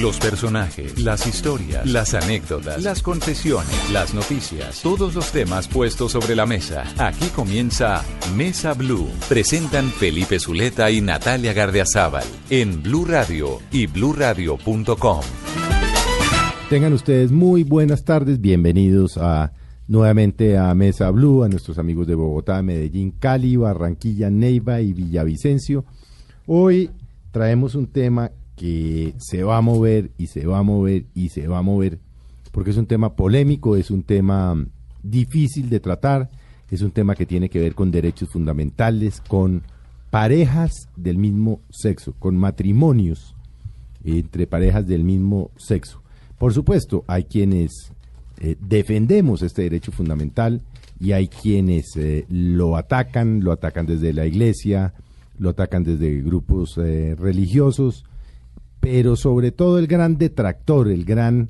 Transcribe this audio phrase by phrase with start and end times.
[0.00, 6.34] Los personajes, las historias, las anécdotas, las confesiones, las noticias, todos los temas puestos sobre
[6.34, 6.82] la mesa.
[6.98, 8.02] Aquí comienza
[8.36, 9.08] Mesa Blue.
[9.28, 15.20] Presentan Felipe Zuleta y Natalia Gardeazabal en Blue Radio y bluradio.com.
[16.68, 19.52] Tengan ustedes muy buenas tardes, bienvenidos a
[19.86, 25.84] nuevamente a Mesa Blue, a nuestros amigos de Bogotá, Medellín, Cali, Barranquilla, Neiva y Villavicencio.
[26.46, 26.90] Hoy
[27.30, 31.48] traemos un tema que se va a mover y se va a mover y se
[31.48, 31.98] va a mover,
[32.52, 34.56] porque es un tema polémico, es un tema
[35.02, 36.30] difícil de tratar,
[36.70, 39.62] es un tema que tiene que ver con derechos fundamentales, con
[40.10, 43.34] parejas del mismo sexo, con matrimonios
[44.04, 46.02] entre parejas del mismo sexo.
[46.38, 47.92] Por supuesto, hay quienes
[48.40, 50.62] eh, defendemos este derecho fundamental
[51.00, 54.94] y hay quienes eh, lo atacan, lo atacan desde la iglesia,
[55.38, 58.04] lo atacan desde grupos eh, religiosos,
[58.84, 61.48] pero sobre todo el gran detractor, el gran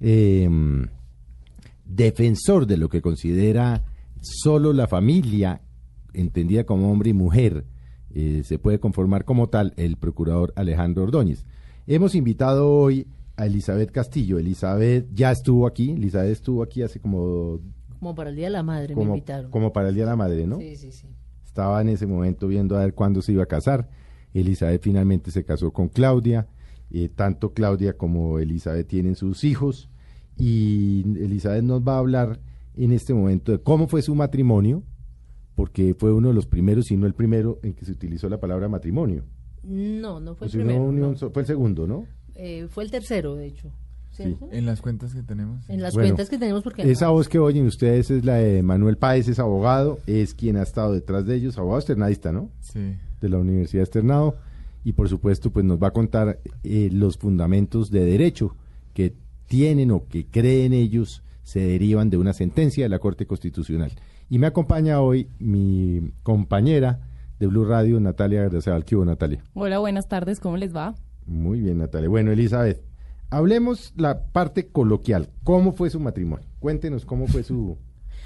[0.00, 0.86] em,
[1.86, 3.84] defensor de lo que considera
[4.20, 5.62] solo la familia,
[6.12, 7.64] entendida como hombre y mujer,
[8.10, 11.46] eh, se puede conformar como tal el procurador Alejandro Ordóñez.
[11.86, 14.38] Hemos invitado hoy a Elizabeth Castillo.
[14.38, 17.60] Elizabeth ya estuvo aquí, Elizabeth estuvo aquí hace como...
[17.98, 19.50] Como para el Día de la Madre me como, invitaron.
[19.50, 20.58] como para el Día de la Madre, ¿no?
[20.58, 21.06] Sí, sí, sí.
[21.46, 23.88] Estaba en ese momento viendo a ver cuándo se iba a casar.
[24.34, 26.46] Elizabeth finalmente se casó con Claudia.
[26.90, 29.88] Eh, tanto Claudia como Elizabeth tienen sus hijos.
[30.36, 32.40] Y Elizabeth nos va a hablar
[32.76, 34.82] en este momento de cómo fue su matrimonio,
[35.54, 38.40] porque fue uno de los primeros, si no el primero, en que se utilizó la
[38.40, 39.24] palabra matrimonio.
[39.62, 40.82] No, no fue O el primero.
[40.84, 41.16] unión no.
[41.16, 42.06] so- fue el segundo, ¿no?
[42.34, 43.70] Eh, fue el tercero, de hecho.
[44.10, 44.48] ¿cierto?
[44.52, 45.68] En las cuentas que tenemos.
[45.68, 48.62] En las Bueno, cuentas que tenemos, porque Esa voz que oyen ustedes es la de
[48.62, 52.48] Manuel Páez, es abogado, es quien ha estado detrás de ellos, abogado externadista, ¿no?
[52.60, 52.94] Sí.
[53.20, 54.36] de la Universidad Externado
[54.84, 58.54] y por supuesto pues nos va a contar eh, los fundamentos de derecho
[58.92, 59.14] que
[59.46, 63.92] tienen o que creen ellos se derivan de una sentencia de la Corte Constitucional.
[64.30, 67.00] Y me acompaña hoy mi compañera
[67.38, 69.42] de Blue Radio, Natalia García ¿Qué hubo, Natalia?
[69.54, 70.94] Hola, buenas tardes, ¿cómo les va?
[71.26, 72.08] Muy bien, Natalia.
[72.08, 72.82] Bueno, Elizabeth,
[73.30, 75.28] hablemos la parte coloquial.
[75.42, 76.46] ¿Cómo fue su matrimonio?
[76.58, 77.76] Cuéntenos cómo fue su...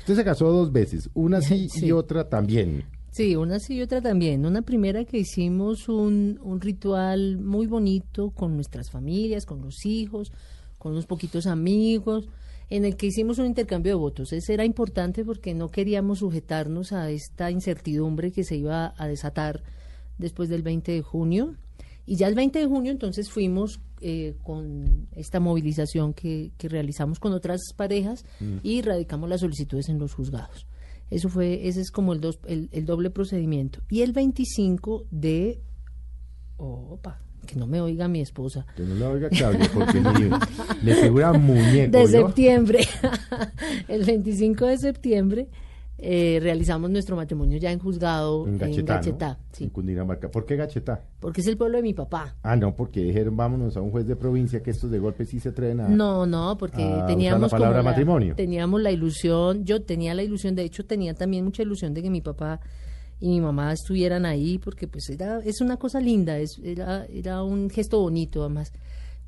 [0.00, 2.84] Usted se casó dos veces, una sí, y otra también.
[3.10, 4.46] Sí, una sí y otra también.
[4.46, 10.32] Una primera que hicimos un, un ritual muy bonito con nuestras familias, con los hijos,
[10.78, 12.28] con unos poquitos amigos,
[12.70, 14.32] en el que hicimos un intercambio de votos.
[14.32, 19.62] Ese era importante porque no queríamos sujetarnos a esta incertidumbre que se iba a desatar
[20.18, 21.56] después del 20 de junio.
[22.04, 27.18] Y ya el 20 de junio entonces fuimos eh, con esta movilización que, que realizamos
[27.18, 28.24] con otras parejas
[28.62, 30.67] y radicamos las solicitudes en los juzgados.
[31.10, 33.80] Eso fue, ese es como el, dos, el, el doble procedimiento.
[33.88, 35.62] Y el 25 de...
[36.56, 38.66] Opa, que no me oiga mi esposa.
[38.76, 40.30] Que no la oiga Claudia, porque le,
[40.82, 41.96] le figura muñeco.
[41.96, 42.26] De ¿yo?
[42.26, 42.80] septiembre.
[43.88, 45.48] el 25 de septiembre
[46.00, 48.98] eh, realizamos nuestro matrimonio ya en juzgado En en Gachetá, ¿no?
[49.00, 49.64] Gachetá, sí.
[49.64, 50.30] En Cundinamarca.
[50.30, 51.02] ¿Por qué Gachetá?
[51.18, 52.36] Porque es el pueblo de mi papá.
[52.42, 55.40] Ah, no, porque dijeron vámonos a un juez de provincia que estos de golpe sí
[55.40, 55.88] se atreven a...
[55.88, 58.36] No, no, porque teníamos la palabra como matrimonio.
[58.36, 62.10] teníamos la ilusión, yo tenía la ilusión, de hecho tenía también mucha ilusión de que
[62.10, 62.60] mi papá
[63.18, 67.42] y mi mamá estuvieran ahí, porque pues era es una cosa linda, es, era era
[67.42, 68.72] un gesto bonito además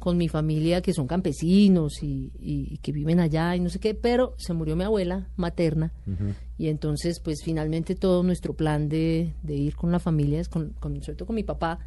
[0.01, 3.79] con mi familia que son campesinos y, y- y que viven allá y no sé
[3.79, 5.93] qué, pero se murió mi abuela materna
[6.59, 11.01] y entonces pues finalmente todo nuestro plan de, de ir con la familia, con, con,
[11.03, 11.79] sobre todo con mi papá,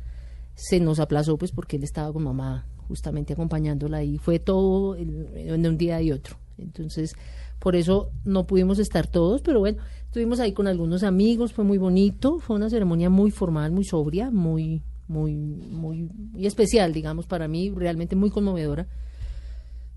[0.55, 5.65] se nos aplazó pues porque él estaba con mamá justamente acompañándola y fue todo en
[5.65, 6.37] un día y otro.
[6.57, 7.15] Entonces,
[7.59, 11.77] por eso no pudimos estar todos, pero bueno, estuvimos ahí con algunos amigos, fue muy
[11.79, 14.83] bonito, fue una ceremonia muy formal, muy sobria, muy
[15.13, 18.87] muy muy muy especial, digamos para mí, realmente muy conmovedora.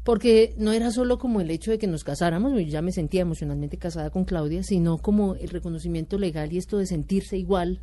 [0.05, 3.23] Porque no era solo como el hecho de que nos casáramos, yo ya me sentía
[3.23, 7.81] emocionalmente casada con Claudia, sino como el reconocimiento legal y esto de sentirse igual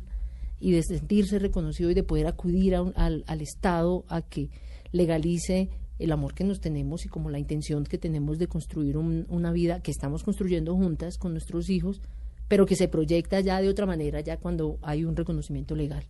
[0.58, 4.48] y de sentirse reconocido y de poder acudir a un- al, al Estado a que
[4.92, 9.26] legalice el amor que nos tenemos y como la intención que tenemos de construir un-
[9.28, 12.00] una vida que estamos construyendo juntas con nuestros hijos,
[12.48, 16.04] pero que se proyecta ya de otra manera, ya cuando hay un reconocimiento legal.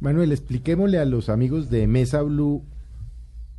[0.00, 2.64] Manuel, expliquémosle a los amigos de Mesa Blue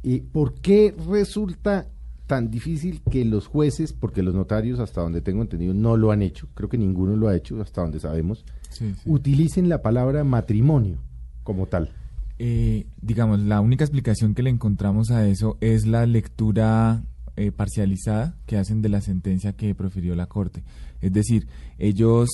[0.04, 1.88] ¿Y por qué resulta
[2.26, 6.22] tan difícil que los jueces, porque los notarios, hasta donde tengo entendido, no lo han
[6.22, 9.02] hecho, creo que ninguno lo ha hecho, hasta donde sabemos, Sí, sí.
[9.06, 10.98] utilicen la palabra matrimonio
[11.44, 11.92] como tal?
[12.40, 17.04] Eh, digamos, la única explicación que le encontramos a eso es la lectura
[17.36, 20.64] eh, parcializada que hacen de la sentencia que profirió la Corte.
[21.02, 21.48] Es decir,
[21.78, 22.30] ellos,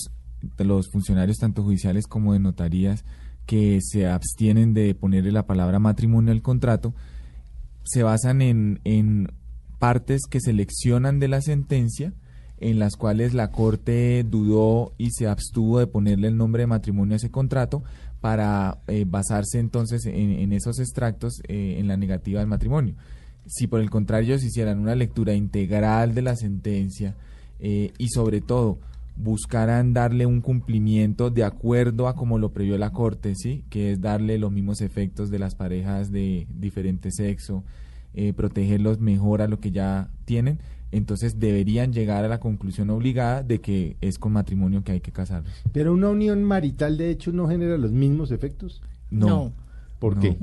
[0.58, 3.04] los funcionarios tanto judiciales como de notarías,
[3.48, 6.92] que se abstienen de ponerle la palabra matrimonio al contrato,
[7.82, 9.32] se basan en, en
[9.78, 12.12] partes que seleccionan de la sentencia
[12.58, 17.14] en las cuales la Corte dudó y se abstuvo de ponerle el nombre de matrimonio
[17.14, 17.82] a ese contrato
[18.20, 22.96] para eh, basarse entonces en, esos extractos eh, en la negativa del matrimonio.
[23.46, 27.16] Si por el contrario ellos hicieran una lectura integral de la sentencia
[27.60, 28.78] eh, y sobre todo
[29.20, 33.64] buscaran darle un cumplimiento de acuerdo a como lo previó la Corte, ¿sí?
[33.68, 37.64] que es darle los mismos efectos de las parejas de diferente sexo,
[38.14, 40.60] eh, protegerlos mejor a lo que ya tienen,
[40.92, 45.12] entonces deberían llegar a la conclusión obligada de que es con matrimonio que hay que
[45.12, 45.52] casarlos.
[45.72, 48.80] Pero una unión marital de hecho no genera los mismos efectos.
[49.10, 49.26] No.
[49.26, 49.52] No.
[49.98, 50.22] ¿Por No.
[50.22, 50.36] qué?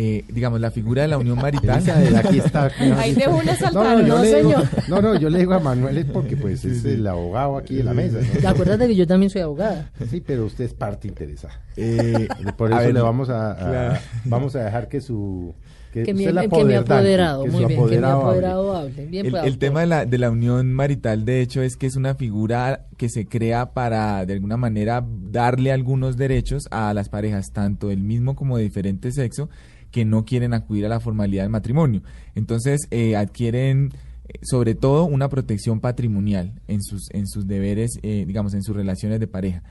[0.00, 1.80] Eh, digamos, la figura de la unión marital.
[1.80, 2.70] Esa de aquí está.
[2.98, 4.68] Ahí dejó una No, no, saltada, yo no, le digo, señor.
[4.88, 7.82] no, no, yo le digo a Manuel es porque pues es el abogado aquí de
[7.82, 8.18] la mesa.
[8.20, 8.40] ¿no?
[8.40, 9.90] ¿Te acuerdas de que yo también soy abogada?
[10.08, 11.60] Sí, pero usted es parte interesada.
[11.76, 14.00] eh, Por a eso ver, le vamos a, a- claro.
[14.24, 15.52] vamos a dejar que su
[15.92, 18.28] que, Que mi, que mi apoderado, que muy bien, que mi apoderado hable.
[18.30, 19.06] apoderado hable.
[19.06, 21.86] Bien, El, pues, el tema de la, de la unión marital, de hecho, es que
[21.86, 25.02] es una figura que se crea para, de alguna manera,
[25.32, 29.48] darle algunos derechos a las parejas, tanto del mismo como de diferente sexo,
[29.90, 32.02] que no quieren acudir a la formalidad del matrimonio.
[32.34, 33.92] Entonces, eh, adquieren,
[34.28, 38.76] eh, sobre todo, una protección patrimonial en sus, en sus deberes, eh, digamos, en sus
[38.76, 39.62] relaciones de pareja.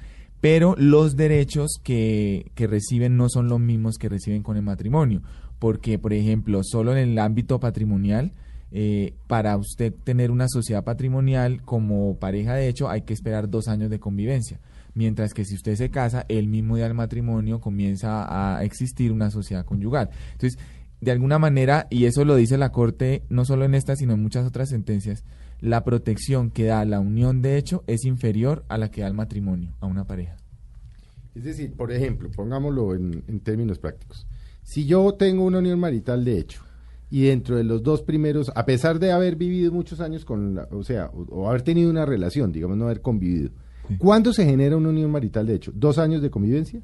[0.41, 5.21] Pero los derechos que, que reciben no son los mismos que reciben con el matrimonio.
[5.59, 8.33] Porque, por ejemplo, solo en el ámbito patrimonial,
[8.69, 13.69] eh, para usted tener una sociedad patrimonial como pareja de hecho hay que esperar dos
[13.69, 14.59] años de convivencia.
[14.97, 18.25] Mientras que si usted se casa, el mismo día del matrimonio comienza
[18.57, 20.09] a existir una sociedad conyugal.
[20.31, 20.57] Entonces,
[21.01, 24.23] de alguna manera, y eso lo dice la Corte, no solo en esta, sino en
[24.23, 25.23] muchas otras sentencias,
[25.59, 29.13] la protección que da la unión de hecho es inferior a la que da el
[29.13, 30.37] matrimonio a una pareja.
[31.35, 34.25] Es decir, por ejemplo, pongámoslo en, términos prácticos.
[34.63, 36.63] Si yo tengo una unión marital de hecho
[37.11, 40.67] y dentro de los dos primeros, a pesar de haber vivido muchos años con, la,
[40.71, 43.51] o sea, o, o haber tenido una relación, digamos, no haber convivido,
[43.97, 45.71] ¿cuándo se genera una unión marital de hecho?
[45.75, 46.81] ¿Dos años de convivencia?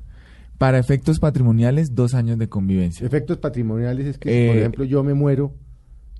[0.57, 3.05] Para efectos patrimoniales, dos años de convivencia.
[3.05, 5.53] Efectos patrimoniales es que, si, por Eh, ejemplo, yo me muero,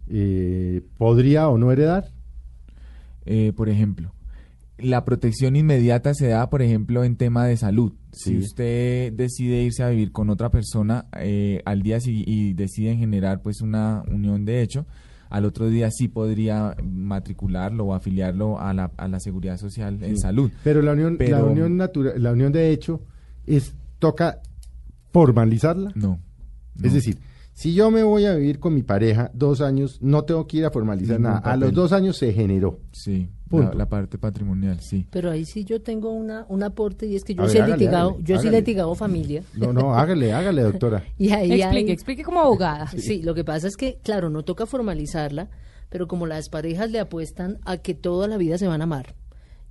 [0.10, 2.10] eh, ¿podría o no heredar?
[3.26, 4.12] Eh, por ejemplo,
[4.78, 7.94] la protección inmediata se da, por ejemplo, en tema de salud.
[8.12, 12.98] Si usted decide irse a vivir con otra persona eh, al día sigui- y deciden
[12.98, 14.86] generar pues una unión de hecho,
[15.34, 20.20] al otro día sí podría matricularlo o afiliarlo a la, a la seguridad social en
[20.20, 20.52] salud.
[20.64, 23.02] Pero la unión, la unión natural, la unión de hecho
[23.48, 24.42] es toca
[25.12, 25.92] formalizarla.
[25.96, 26.20] No.
[26.76, 26.86] no.
[26.86, 27.18] Es decir,
[27.54, 30.66] si yo me voy a vivir con mi pareja dos años, no tengo que ir
[30.66, 31.52] a formalizar Ningún nada.
[31.52, 32.80] A los dos años se generó.
[32.92, 33.28] Sí,
[33.58, 33.72] Punto.
[33.72, 35.06] la, la parte patrimonial, sí.
[35.10, 37.62] Pero ahí sí yo tengo una, un aporte y es que yo A sí ver,
[37.62, 39.44] he hágale, litigado, hágale, yo sí he litigado familia.
[39.56, 41.04] No, no, hágale, hágale, doctora.
[41.18, 42.88] Y ahí Explique, hay- explique como abogada.
[42.88, 45.50] Sí, lo que pasa es que, claro, no toca formalizarla,
[45.90, 49.16] pero como las parejas le apuestan a que toda la vida se van a amar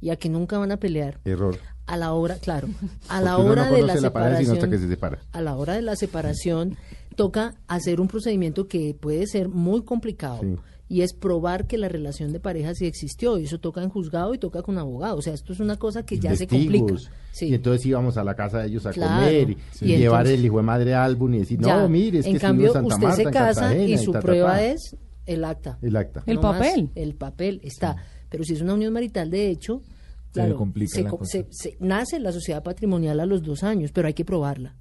[0.00, 1.56] y a que nunca van a pelear, Error.
[1.86, 2.68] a la hora, claro,
[3.08, 5.18] a la hora no de la la sino hasta separación, que se separa.
[5.32, 6.76] a la hora de la separación
[7.16, 10.56] toca hacer un procedimiento que puede ser muy complicado Sí.
[10.92, 14.34] Y es probar que la relación de pareja sí existió y eso toca en juzgado
[14.34, 16.94] y toca con abogado, o sea, esto es una cosa que ya se complica.
[17.32, 17.46] Sí.
[17.46, 19.24] Y entonces íbamos a la casa de ellos a Claro.
[19.24, 19.86] comer y, Sí.
[19.86, 21.78] y Y llevar entonces- el hijo de madre álbum y decir, Ya.
[21.78, 24.12] no, mire, es en que cambio estuvimos en Santa usted se Marta, casa y su
[24.12, 24.64] ta, ta, prueba ta.
[24.66, 25.78] es el acta.
[25.80, 26.22] el acta.
[26.26, 26.90] El No más, papel.
[26.94, 27.96] el papel está.
[28.28, 29.80] Pero si es una unión marital, de hecho,
[30.26, 31.30] Se claro, complica se la co- cosa.
[31.30, 34.74] se- se- nace la sociedad patrimonial a los dos años, pero hay que probarla.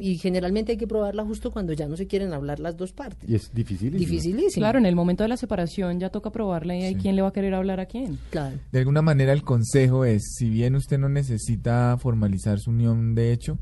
[0.00, 3.28] Y generalmente hay que probarla justo cuando ya no se quieren hablar las dos partes.
[3.28, 3.92] Y es difícil.
[3.96, 4.62] Dificilísimo.
[4.62, 7.00] Claro, en el momento de la separación ya toca probarla y hay Sí.
[7.02, 8.18] quién le va a querer hablar a quién.
[8.30, 8.56] Claro.
[8.72, 13.32] De alguna manera el consejo es, si bien usted no necesita formalizar su unión de
[13.32, 13.58] hecho,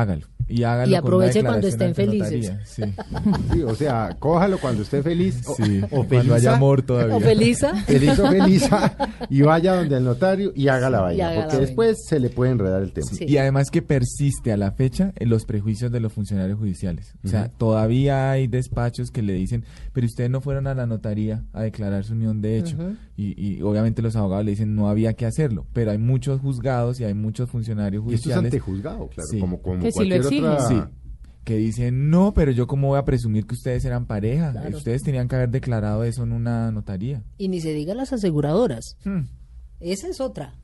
[0.00, 0.26] hágalo.
[0.46, 2.50] Y hágalo Y con aproveche cuando estén felices.
[2.66, 2.82] Sí,
[3.52, 5.80] Sí, o sea, cójalo cuando esté feliz o, sí.
[5.90, 7.16] o cuando haya feliza, amor todavía.
[7.16, 8.94] O feliz o feliza,
[9.30, 11.66] y vaya donde el notario y haga la y vaina, haga la porque vaina.
[11.66, 13.06] después se le puede enredar el tema.
[13.10, 13.24] Sí.
[13.26, 17.14] Y además que persiste a la fecha en los prejuicios de los funcionarios judiciales.
[17.24, 21.42] O sea, todavía hay despachos que le dicen, pero ustedes no fueron a la notaría
[21.54, 22.76] a declarar su unión de hecho.
[23.16, 27.00] Y, y obviamente los abogados le dicen no había que hacerlo, pero hay muchos juzgados
[27.00, 28.44] y hay muchos funcionarios Y esto es judiciales.
[28.52, 29.38] antejuzgado, claro, Sí.
[29.40, 30.44] como, como Que sí lo exigen.
[30.44, 30.68] otra...
[30.68, 30.76] Sí.
[31.44, 34.52] que dicen, no, pero yo cómo voy a presumir que ustedes eran pareja.
[34.52, 34.76] Claro.
[34.76, 37.22] Ustedes tenían que haber declarado eso en una notaría.
[37.38, 38.96] Y ni se diga las aseguradoras.
[39.04, 39.24] Hmm.
[39.80, 40.54] Esa es otra.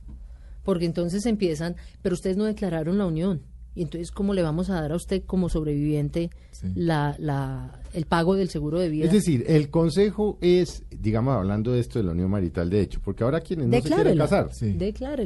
[0.63, 3.41] Porque entonces empiezan, pero ustedes no declararon la unión.
[3.73, 6.67] Y entonces, ¿cómo le vamos a dar a usted como sobreviviente Sí.
[6.75, 9.05] la, la, el pago del seguro de vida?
[9.05, 12.99] Es decir, el consejo es, digamos, hablando de esto de la unión marital de hecho,
[13.03, 14.77] porque ahora quienes no se quieren casar, Sí.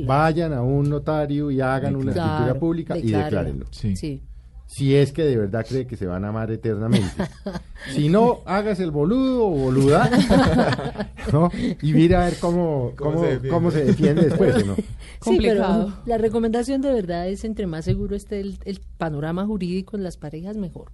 [0.06, 3.66] Vayan a un notario y hagan una escritura pública y declárenlo.
[3.72, 3.96] Sí.
[3.96, 4.24] Sí.
[4.68, 7.08] Si es que de verdad cree que se van a amar eternamente.
[7.94, 10.10] si no, hágase el boludo o boluda.
[11.32, 11.52] ¿no?
[11.82, 13.50] Y mira a ver cómo, ¿Cómo cómo, se defiende?
[13.50, 14.66] cómo se defiende después.
[14.66, 14.76] ¿no?
[14.76, 14.84] Sí,
[15.20, 15.86] Complicado.
[15.86, 20.04] pero la recomendación de verdad es entre más seguro esté el, el panorama jurídico en
[20.04, 20.92] las parejas, mejor.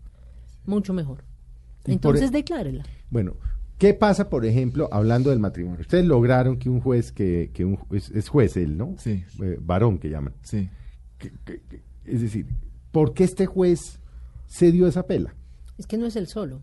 [0.65, 1.19] Mucho mejor.
[1.19, 2.83] Y por Entonces e- declárela.
[3.09, 3.35] Bueno,
[3.81, 5.79] ¿qué pasa, por ejemplo, hablando del matrimonio?
[5.81, 8.93] Ustedes lograron que un juez, que, que un, es, es juez él, ¿no?
[8.99, 9.23] Sí.
[9.41, 10.35] Eh, varón que llaman.
[10.43, 10.69] Sí.
[11.17, 12.45] Que- que- que- es decir,
[12.91, 13.99] ¿por qué este juez
[14.45, 15.33] se dio esa pela?
[15.79, 16.61] Es que no es el solo.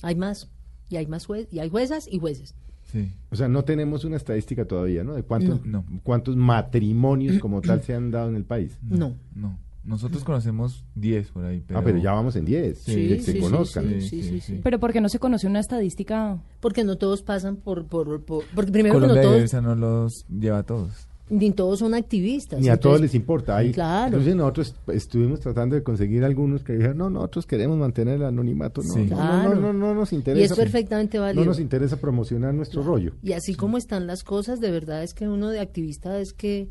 [0.00, 0.48] Hay más.
[0.88, 1.52] Y hay más jueces.
[1.52, 2.54] Y hay juezas y jueces.
[2.84, 3.12] Sí.
[3.30, 5.12] O sea, no tenemos una estadística todavía, ¿no?
[5.14, 5.84] De cuántos, No.
[6.02, 8.78] cuántos matrimonios como tal se han dado en el país.
[8.82, 9.16] No.
[9.34, 9.58] No.
[9.84, 11.62] Nosotros conocemos 10 por ahí.
[11.66, 11.80] Pero...
[11.80, 13.84] Ah, pero ya vamos en 10, Sí, que se sí, sí, conozcan.
[13.88, 14.52] sí, Sí, sí, sí, sí, sí.
[14.54, 14.60] sí.
[14.62, 16.38] Pero porque no se conoce una estadística.
[16.60, 17.86] Porque no todos pasan por...
[17.86, 21.08] por, por- porque primero que Colombia no todos, Diversa no los lleva a todos.
[21.30, 22.60] ni todos son activistas.
[22.60, 23.56] Ni a todos les importa.
[23.56, 24.06] Hay, Claro.
[24.18, 28.82] Entonces nosotros estuvimos tratando de conseguir algunos que dijeron, no, nosotros queremos mantener el anonimato.
[28.82, 29.00] No, Sí.
[29.00, 29.54] no, no, Claro.
[29.56, 30.40] no, no, no nos interesa.
[30.42, 31.42] Y es perfectamente válido.
[31.44, 33.14] No nos interesa promocionar nuestro rollo.
[33.22, 36.68] Y así como están las cosas, de verdad es que uno de activista es que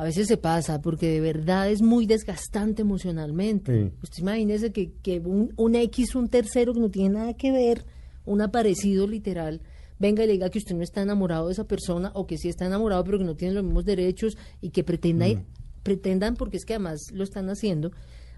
[0.00, 3.90] a veces se pasa, porque de verdad es muy desgastante emocionalmente.
[3.90, 3.92] Sí.
[4.02, 7.84] Usted imagínese que, que un, un X, un tercero que no tiene nada que ver,
[8.24, 9.60] un aparecido literal,
[9.98, 12.48] venga y le diga que usted no está enamorado de esa persona o que sí
[12.48, 15.44] está enamorado pero que no tiene los mismos derechos y que pretenda, Mm.
[15.82, 17.90] pretendan, porque es que además lo están haciendo,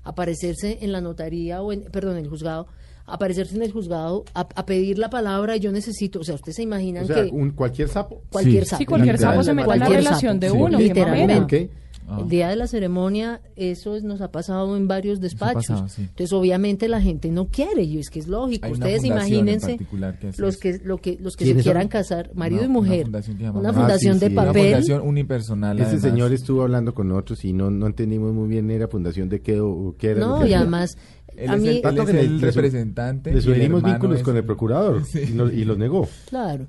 [0.03, 2.67] aparecerse en la notaría o en, perdón, en el juzgado,
[3.07, 6.63] aparecerse en el juzgado a, a pedir la palabra yo necesito, o sea, ustedes se
[6.63, 8.23] imaginan O sea, que un, cualquier sapo.
[8.31, 8.71] cualquier Sí.
[8.71, 8.79] sapo.
[8.79, 10.79] Sí, cualquier sapo se mete en la relación sapo, de Sí, uno.
[10.79, 11.71] qué literalmente.
[12.09, 12.19] Ah.
[12.21, 15.67] El día de la ceremonia, eso es- nos ha pasado en varios despachos.
[15.69, 16.03] pasado, sí.
[16.03, 18.67] Entonces, obviamente, la gente no quiere, y es que es lógico.
[18.67, 21.87] Hay una Ustedes fundación en imagínense que los que, lo que, los que se quieran
[21.89, 23.09] casar, marido Una- y mujer.
[23.09, 24.33] Una fundación, Una fundación Ah, sí, de sí.
[24.33, 24.63] Una papel.
[24.73, 25.77] fundación unipersonal.
[25.79, 26.03] Ese además.
[26.03, 29.61] señor estuvo hablando con nosotros y no, no entendimos muy bien era fundación de qué
[29.61, 30.21] o qué era.
[30.21, 30.99] No, y además,
[31.37, 33.33] Él a es mí, el, él Tanto es que el le representante.
[33.33, 35.21] Le sugerimos vínculos es con el procurador Sí.
[35.29, 36.09] y, no- y los negó.
[36.29, 36.67] claro,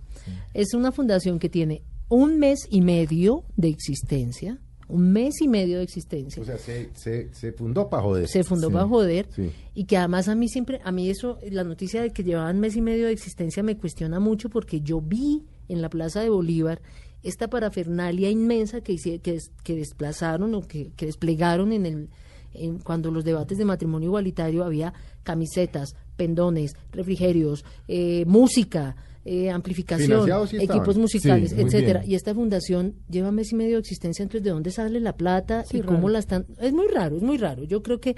[0.53, 5.77] es una fundación que tiene un mes y medio de existencia, un mes y medio
[5.77, 6.41] de existencia.
[6.41, 8.27] O sea, se, se, se fundó para joder.
[8.27, 9.49] se fundó Sí, para joder sí.
[9.73, 12.75] y que además a mí siempre, a mí eso, la noticia de que llevaban mes
[12.75, 16.81] y medio de existencia me cuestiona mucho porque yo vi en la Plaza de Bolívar
[17.23, 22.09] esta parafernalia inmensa que, que, que desplazaron o que, que desplegaron en el
[22.53, 24.93] en, cuando los debates de matrimonio igualitario había
[25.23, 28.95] camisetas, pendones, refrigerios, eh, música,
[29.25, 32.01] eh, amplificación, sí equipos musicales, Sí, etcétera.
[32.01, 32.11] bien.
[32.11, 35.63] Y esta fundación lleva mes y medio de existencia, entonces ¿de dónde sale la plata
[35.63, 36.09] Sí, y cómo raro.
[36.09, 36.45] la están?
[36.59, 37.63] Es muy raro, es muy raro.
[37.63, 38.15] Yo creo que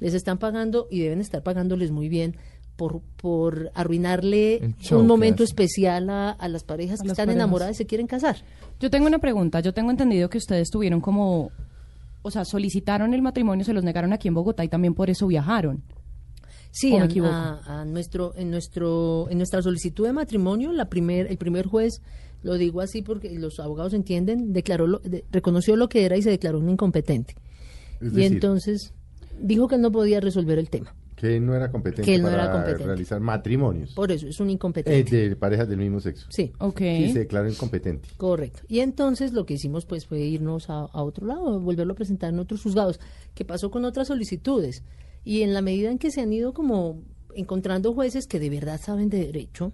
[0.00, 2.36] les están pagando y deben estar pagándoles muy bien
[2.74, 7.26] por, por arruinarle show un momento especial a, a las parejas A que las están
[7.26, 7.44] parejas.
[7.44, 8.36] enamoradas y se quieren casar.
[8.80, 9.60] Yo tengo una pregunta.
[9.60, 11.50] Yo tengo entendido que ustedes tuvieron como.
[12.22, 15.26] O sea, solicitaron el matrimonio, se los negaron aquí en Bogotá y también por eso
[15.26, 15.82] viajaron.
[16.70, 17.32] Sí, ¿O me a- equivoco?
[17.32, 22.02] a, a nuestro, en, nuestro, en nuestra solicitud de matrimonio, la primer, el primer juez,
[22.42, 26.22] lo digo así porque los abogados entienden, declaró lo- de- reconoció lo que era y
[26.22, 27.34] se declaró un incompetente.
[28.00, 28.92] Es y decir, entonces
[29.40, 30.94] dijo que él no podía resolver el tema.
[31.18, 32.84] Que él no era competente Que él no para era competente.
[32.84, 35.28] realizar matrimonios Por eso es un eh, incompetente.
[35.30, 36.26] de parejas del mismo sexo.
[36.30, 36.52] Sí.
[36.58, 36.78] Ok.
[36.78, 38.08] Sí, se declaró incompetente.
[38.16, 38.60] Correcto.
[38.68, 42.32] Y entonces lo que hicimos pues fue irnos a, a otro lado, volverlo a presentar
[42.32, 43.00] en otros juzgados.
[43.34, 44.82] ¿Qué pasó con otras solicitudes?
[45.24, 47.02] Y en la medida en que se han ido como
[47.34, 49.72] encontrando jueces que de verdad saben de derecho,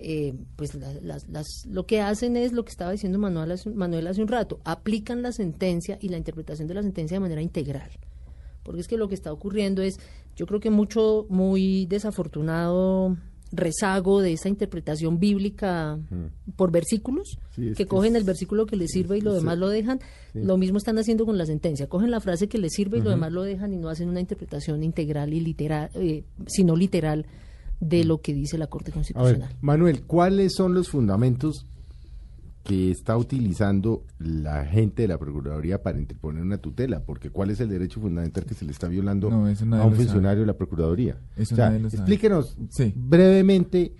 [0.00, 3.70] eh, pues la- las, las- lo que hacen es lo que estaba diciendo Manuel hace,
[3.70, 7.42] Manuel hace un rato, aplican la sentencia y la interpretación de la sentencia de manera
[7.42, 7.90] integral.
[8.68, 9.98] Porque es que lo que está ocurriendo es,
[10.36, 13.16] yo creo que mucho, muy desafortunado
[13.50, 15.98] rezago de esa interpretación bíblica
[16.56, 19.38] por versículos, Sí, que que cogen es- el versículo que les sirve y lo sí.
[19.38, 20.00] demás lo dejan.
[20.34, 20.40] Sí.
[20.42, 21.86] Lo mismo están haciendo con la sentencia.
[21.88, 24.20] Cogen la frase que les sirve y lo demás lo dejan y no hacen una
[24.20, 27.24] interpretación integral y literal, eh, sino literal
[27.80, 29.48] de lo que dice la Corte ver, Constitucional.
[29.62, 31.64] Manuel, ¿cuáles son los fundamentos
[32.68, 37.00] que está utilizando la gente de la Procuraduría para interponer una tutela?
[37.02, 39.96] Porque ¿cuál es el derecho fundamental que se le está violando No, a un sabe.
[39.96, 41.16] funcionario de la Procuraduría?
[41.36, 42.92] Eso o sea, explíquenos Sí.
[42.94, 43.94] brevemente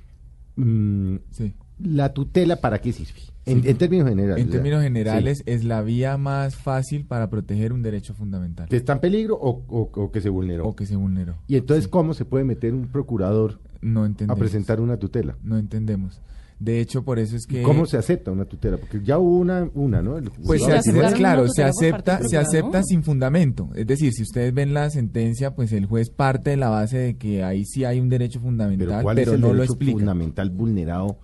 [0.56, 1.54] mm, Sí.
[1.80, 3.20] ¿La tutela para qué sirve?
[3.46, 4.44] En, en términos generales.
[4.44, 5.44] En términos generales sí.
[5.46, 9.64] es la vía más fácil para proteger un derecho fundamental ¿Que está en peligro o,
[9.68, 10.66] o- o que se vulneró?
[10.66, 11.36] o que se vulneró.
[11.46, 15.38] Y entonces, ¿cómo se puede meter un procurador No a presentar una tutela?
[15.42, 16.20] No entendemos.
[16.60, 17.62] De hecho, por eso es ¿Y que...
[17.62, 18.78] ¿Cómo se acepta una tutela?
[18.78, 20.18] Porque ya hubo una, una ¿no?
[20.18, 23.70] El Pues se aceptaron claro, se acepta, se acepta sin fundamento.
[23.76, 27.16] Es decir, si ustedes ven la sentencia, pues el juez parte de la base de
[27.16, 29.72] que ahí sí hay un derecho fundamental, Pero pero, ¿cuál es el no lo derecho
[29.74, 29.98] explica.
[29.98, 31.18] fundamental vulnerado?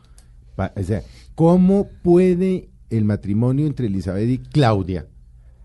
[0.54, 1.02] Pa- o sea,
[1.34, 5.08] ¿cómo puede el matrimonio entre Elizabeth y Claudia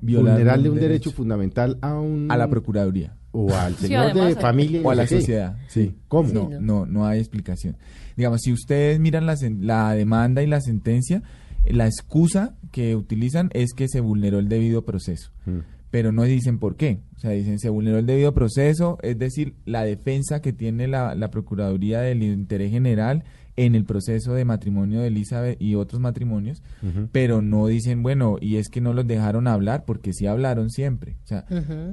[0.02, 1.12] Violar vulnerarle un un derecho derecho.
[1.12, 4.96] fundamental a un A la procuraduría o al señor de hay- familia o no a
[4.96, 5.58] la sociedad.
[5.68, 5.96] Sí.
[6.08, 6.30] ¿Cómo?
[6.34, 6.60] No, Sí, no.
[6.62, 7.78] no, no hay explicación.
[8.18, 11.22] Digamos, si ustedes miran la, sen- la demanda y la sentencia,
[11.64, 15.32] eh, la excusa que utilizan es que se vulneró el debido proceso.
[15.46, 15.60] Mm.
[15.92, 17.02] Pero no dicen por qué.
[17.16, 21.16] O sea, dicen se vulneró el debido proceso, es decir, la defensa que tiene la,
[21.16, 23.24] la Procuraduría del Interés General
[23.60, 26.64] en el proceso de matrimonio de Elizabeth y otros matrimonios,
[27.12, 31.18] pero no dicen, bueno, y es que no los dejaron hablar, porque sí hablaron siempre.
[31.26, 31.46] O sea,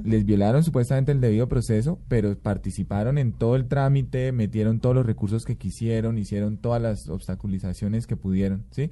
[0.05, 5.05] les violaron supuestamente el debido proceso, pero participaron en todo el trámite, metieron todos los
[5.05, 8.89] recursos que quisieron, hicieron todas las obstaculizaciones que pudieron, ¿sí?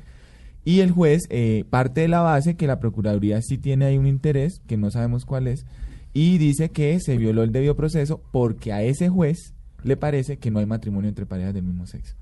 [0.65, 4.08] Y el juez eh, parte de la base que la Procuraduría sí tiene ahí un
[4.08, 5.65] interés, que no sabemos cuál es,
[6.12, 9.53] y dice que se violó el debido proceso porque a ese juez
[9.84, 12.15] le parece que no hay matrimonio entre parejas del mismo sexo.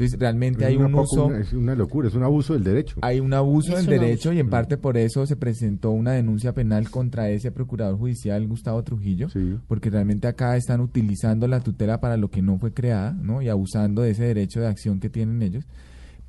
[0.00, 2.64] Entonces, realmente Es hay un poco uso una- es una locura, es un abuso del
[2.64, 2.96] derecho.
[3.02, 4.32] hay un abuso Es del un derecho abuso.
[4.36, 4.50] y en Mm.
[4.50, 9.56] parte por eso se presentó una denuncia penal contra ese procurador judicial Gustavo Trujillo, Sí.
[9.68, 13.42] porque realmente acá están utilizando la tutela para lo que no fue creada, ¿no?
[13.42, 15.66] Y abusando de ese derecho de acción que tienen ellos.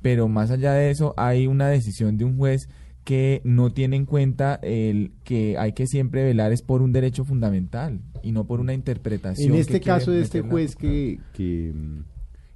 [0.02, 2.68] Pero más allá de eso, hay una decisión de un juez
[3.04, 7.24] que no tiene en cuenta el que hay que siempre velar es por un derecho
[7.24, 9.52] fundamental y no por una interpretación.
[9.54, 12.11] En este caso de este juez, que, que, mm,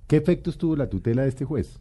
[0.06, 1.78] ¿qué efectos tuvo la tutela de este juez?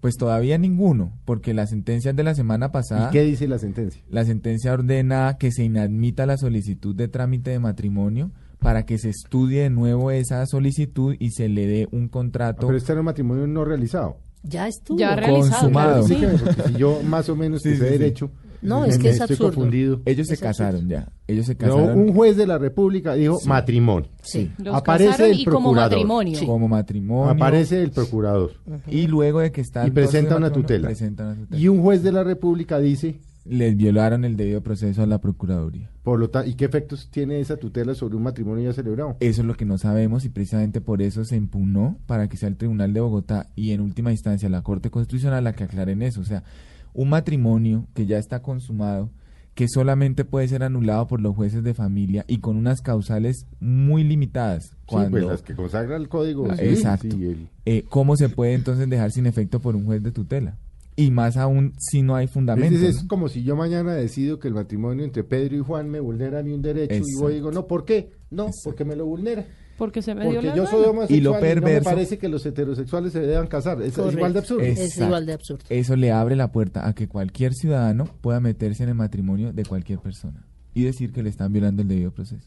[0.00, 3.08] Pues todavía ninguno, porque las sentencias de la semana pasada...
[3.08, 4.02] ¿Y qué dice la sentencia?
[4.10, 8.30] La sentencia ordena que se inadmita la solicitud de trámite de matrimonio
[8.60, 12.66] para que se estudie de nuevo esa solicitud y se le dé un Ah, contrato.
[12.66, 14.18] pero este era un matrimonio no realizado.
[14.42, 14.98] Ya estuvo.
[14.98, 15.62] Ya realizado.
[15.62, 15.90] Consumado.
[15.90, 16.12] claro, sí.
[16.14, 17.98] Explíqueme, porque si yo más o menos Sí, que sé sí, sí.
[17.98, 18.30] derecho,
[18.62, 19.52] No, me- es que me es estoy absurdo.
[19.54, 20.00] confundido.
[20.04, 20.48] Ellos se absurdo.
[20.50, 21.08] casaron ya.
[21.26, 23.48] Ellos se casaron un juez de la República dijo Sí.
[23.48, 24.08] matrimonio.
[24.22, 24.50] Sí.
[24.58, 25.90] Los Aparece casaron el y como procurador.
[25.92, 26.40] matrimonio.
[26.46, 27.30] como matrimonio.
[27.32, 28.52] Aparece el procurador.
[28.88, 30.86] Y luego de que está Y presenta una tutela.
[30.88, 31.60] presenta una tutela.
[31.60, 35.88] Y un juez de la República dice, Les violaron el debido proceso a la Procuraduría.
[36.02, 39.16] por lo tanto, ¿y qué efectos tiene esa tutela sobre un matrimonio ya celebrado?
[39.20, 42.48] Eso es lo que no sabemos y precisamente por eso se impugnó para que sea
[42.48, 46.22] el Tribunal de Bogotá y en última instancia la Corte Constitucional la que aclaren eso.
[46.22, 46.42] O sea,
[46.96, 49.10] un matrimonio que ya está consumado,
[49.54, 54.02] que solamente puede ser anulado por los jueces de familia y con unas causales muy
[54.02, 54.64] limitadas.
[54.64, 56.48] Sí, Cuando, pues las que consagra el código.
[56.50, 57.08] Ah, sí, exacto.
[57.16, 60.56] sí, el- eh, ¿Cómo se puede entonces dejar sin efecto por un juez de tutela?
[60.98, 62.72] Y más aún si no hay Es, fundamento.
[62.74, 63.08] decir, es ¿no?
[63.08, 66.42] como si yo mañana decido que el matrimonio entre Pedro y Juan me vulnera a
[66.42, 68.10] mí un derecho y voy y digo, no, ¿por qué?
[68.30, 68.60] No, Exacto.
[68.64, 69.44] porque me lo vulnera.
[69.76, 70.70] Porque se me dio Porque la yo gana.
[70.76, 73.80] soy homosexual Y lo no me perverso- parece que los heterosexuales se deban casar.
[73.82, 74.62] Es, es igual de absurdo.
[74.62, 75.64] Es- igual de absurdo.
[75.68, 79.64] Eso le abre la puerta a que cualquier ciudadano pueda meterse en el matrimonio de
[79.64, 82.46] cualquier persona y decir que le están violando el debido proceso.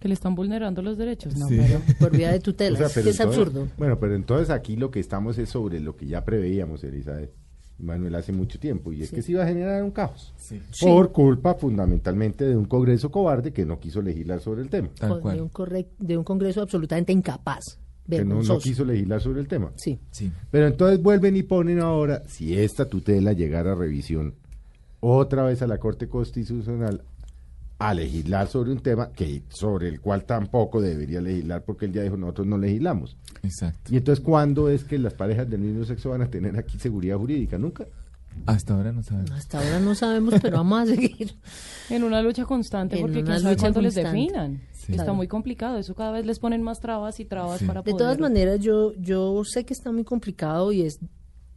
[0.00, 1.36] Que le están vulnerando los derechos.
[1.36, 1.58] No, Sí.
[1.60, 2.76] pero- Por vía de O tutela.
[2.78, 3.68] sea, es entonces- absurdo.
[3.76, 7.47] Bueno, pero entonces aquí lo que estamos es sobre lo que ya preveíamos, Elizabeth y
[7.78, 9.16] Manuel, hace mucho tiempo, y es Sí.
[9.16, 10.32] que se iba a generar un caos.
[10.36, 10.60] Sí.
[10.72, 10.84] Sí.
[10.84, 14.88] Por culpa fundamentalmente de un Congreso cobarde que no quiso legislar sobre el tema.
[14.98, 15.40] Tal de, cual.
[15.42, 17.78] un correc- de un Congreso absolutamente incapaz.
[18.08, 19.70] Que no, no quiso legislar sobre el tema.
[19.76, 19.98] Sí.
[20.10, 20.32] Sí.
[20.50, 24.34] Pero entonces vuelven y ponen ahora, si esta tutela llegara a revisión,
[25.00, 27.02] otra vez a la Corte Constitucional
[27.78, 32.02] a legislar sobre un tema que sobre el cual tampoco debería legislar porque él ya
[32.02, 33.16] dijo nosotros no legislamos.
[33.42, 33.92] Exacto.
[33.94, 37.16] Y entonces ¿cuándo es que las parejas del mismo sexo van a tener aquí seguridad
[37.18, 37.56] jurídica?
[37.58, 37.86] Nunca.
[38.46, 39.30] Hasta ahora no sabemos.
[39.32, 41.34] Hasta ahora no sabemos, pero vamos a seguir.
[41.90, 44.60] En una lucha constante, En porque quién sabe cuándo les definan.
[44.72, 44.92] Sí.
[44.92, 45.14] Está Claro.
[45.14, 45.78] muy complicado.
[45.78, 47.64] Eso cada vez les ponen más trabas y trabas Sí.
[47.66, 47.96] para De poder.
[48.04, 50.98] todas maneras, yo, yo sé que está muy complicado y es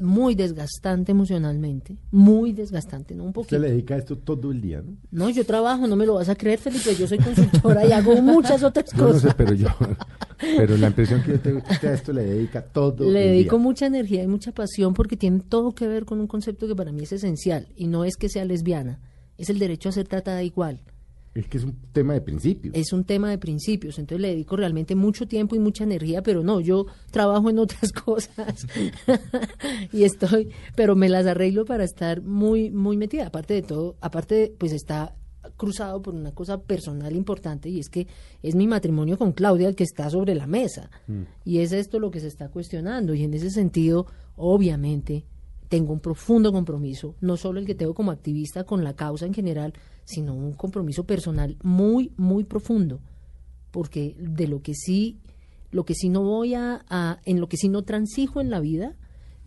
[0.02, 1.98] muy desgastante emocionalmente.
[2.12, 3.24] Muy desgastante, ¿no?
[3.24, 3.60] Un Usted poquito.
[3.60, 4.98] le dedica a esto todo el día, ¿no?
[5.12, 6.96] No, yo trabajo, no me lo vas a creer, Felipe.
[6.96, 9.36] Yo soy consultora y hago muchas otras Yo no sé, cosas.
[9.36, 9.68] pero yo,
[10.58, 13.32] pero la impresión que yo tengo que usted a esto le dedica todo Le el
[13.32, 13.64] dedico día.
[13.64, 16.92] mucha energía y mucha pasión porque tiene todo que ver con un concepto que para
[16.92, 19.00] mí es esencial y no es que sea lesbiana,
[19.38, 20.82] es el derecho a ser tratada igual.
[21.34, 22.76] Es que es un tema de principios.
[22.76, 26.44] Es un tema de principios, entonces le dedico realmente mucho tiempo y mucha energía, pero
[26.44, 28.68] no, yo trabajo en otras cosas
[29.94, 33.28] y estoy, pero me las arreglo para estar muy, muy metida.
[33.28, 35.16] Aparte de todo, aparte, de, pues está
[35.56, 38.08] cruzado por una cosa personal importante y es que
[38.44, 40.92] es mi matrimonio con Claudia el que está sobre la mesa
[41.44, 45.26] y es esto lo que se está cuestionando y en ese sentido, obviamente,
[45.72, 49.34] tengo un profundo compromiso, no solo el que tengo como activista con la causa en
[49.34, 49.72] general,
[50.04, 53.00] sino un compromiso personal muy, muy profundo,
[53.72, 55.18] porque de lo que sí,
[55.72, 58.60] lo que sí no voy a, a- en lo que sí no transijo en la
[58.60, 58.98] vida,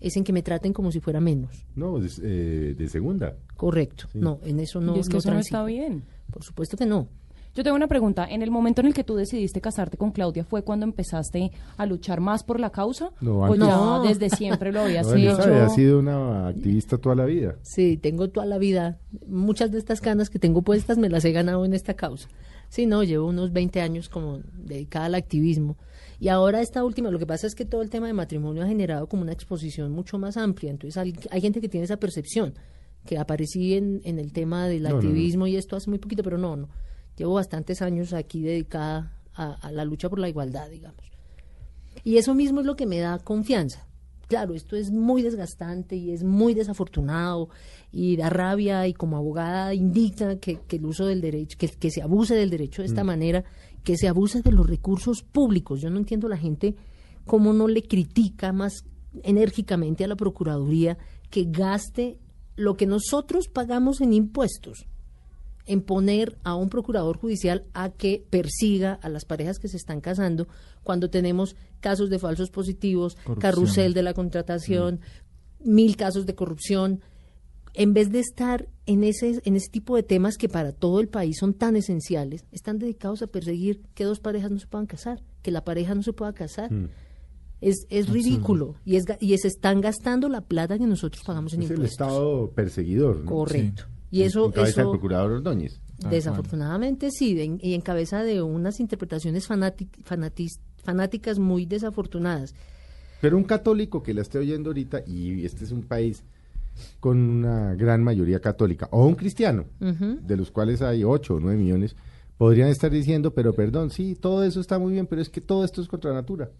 [0.00, 1.66] es en que me traten como si fuera menos.
[1.76, 3.36] No, de, eh, de segunda.
[3.58, 4.06] Correcto.
[4.10, 4.18] Sí.
[4.18, 4.96] No, en eso no.
[4.96, 6.04] y es que no eso no está bien.
[6.32, 7.06] Por supuesto que no.
[7.54, 8.26] Yo tengo una pregunta.
[8.28, 11.86] En el momento en el que tú decidiste casarte con Claudia, ¿fue cuando empezaste a
[11.86, 13.10] luchar más por la causa?
[13.20, 13.60] No, ¿O antes.
[13.60, 14.02] ya No.
[14.02, 15.40] desde siempre lo habías No, hecho?
[15.42, 17.54] había sido una activista toda la vida.
[17.62, 18.98] Sí, tengo toda la vida.
[19.28, 22.28] Muchas de estas canas que tengo puestas me las he ganado en esta causa.
[22.70, 25.76] Sí, no, llevo unos 20 años como dedicada al activismo.
[26.18, 28.66] Y ahora esta última, lo que pasa es que todo el tema de matrimonio ha
[28.66, 30.70] generado como una exposición mucho más amplia.
[30.72, 32.54] Entonces hay, hay gente que tiene esa percepción,
[33.06, 35.00] que aparecí en, en el tema del No, no, no.
[35.02, 36.68] activismo y esto hace muy poquito, pero no, no.
[37.16, 41.04] Llevo bastantes años aquí dedicada a, a la lucha por la igualdad, digamos.
[42.02, 43.86] Y eso mismo es lo que me da confianza.
[44.26, 47.50] Claro, esto es muy desgastante y es muy desafortunado
[47.92, 51.90] y da rabia y como abogada indigna que, que el uso del derecho, que, que
[51.90, 53.44] se abuse del derecho de esta manera,
[53.82, 55.80] que se abuse de los recursos públicos.
[55.80, 56.74] Yo no entiendo la gente
[57.26, 58.84] cómo no le critica más
[59.22, 60.98] enérgicamente a la Procuraduría
[61.30, 62.18] que gaste
[62.56, 64.86] lo que nosotros pagamos en impuestos
[65.66, 70.00] en poner a un procurador judicial a que persiga a las parejas que se están
[70.00, 70.46] casando
[70.82, 73.38] cuando tenemos casos de falsos positivos, Corrupción.
[73.40, 75.00] carrusel de la contratación,
[75.60, 77.00] mil casos de corrupción,
[77.72, 81.08] en vez de estar en ese, en ese tipo de temas que para todo el
[81.08, 85.22] país son tan esenciales, están dedicados a perseguir que dos parejas no se puedan casar,
[85.42, 86.70] que la pareja no se pueda casar.
[86.72, 86.88] Mm.
[87.60, 91.54] Es, es ridículo y, es, ga- y se están gastando la plata que nosotros pagamos
[91.54, 92.06] en Es el impuestos.
[92.08, 93.20] Estado perseguidor.
[93.24, 93.30] ¿no?
[93.30, 93.84] Correcto.
[93.86, 93.93] Sí.
[94.18, 95.80] Y eso, En cabeza del procurador Ordóñez.
[96.00, 102.54] Tal Desafortunadamente sí, en- y en cabeza de unas interpretaciones fanati- fanatis- fanáticas muy desafortunadas.
[103.20, 106.24] Pero un católico que la esté oyendo ahorita, y este es un país
[107.00, 111.56] con una gran mayoría católica, o un cristiano, de los cuales hay 8 o 9
[111.56, 111.96] millones,
[112.36, 115.64] podrían estar diciendo, pero perdón, sí, todo eso está muy bien, pero es que todo
[115.64, 116.50] esto es contra natura.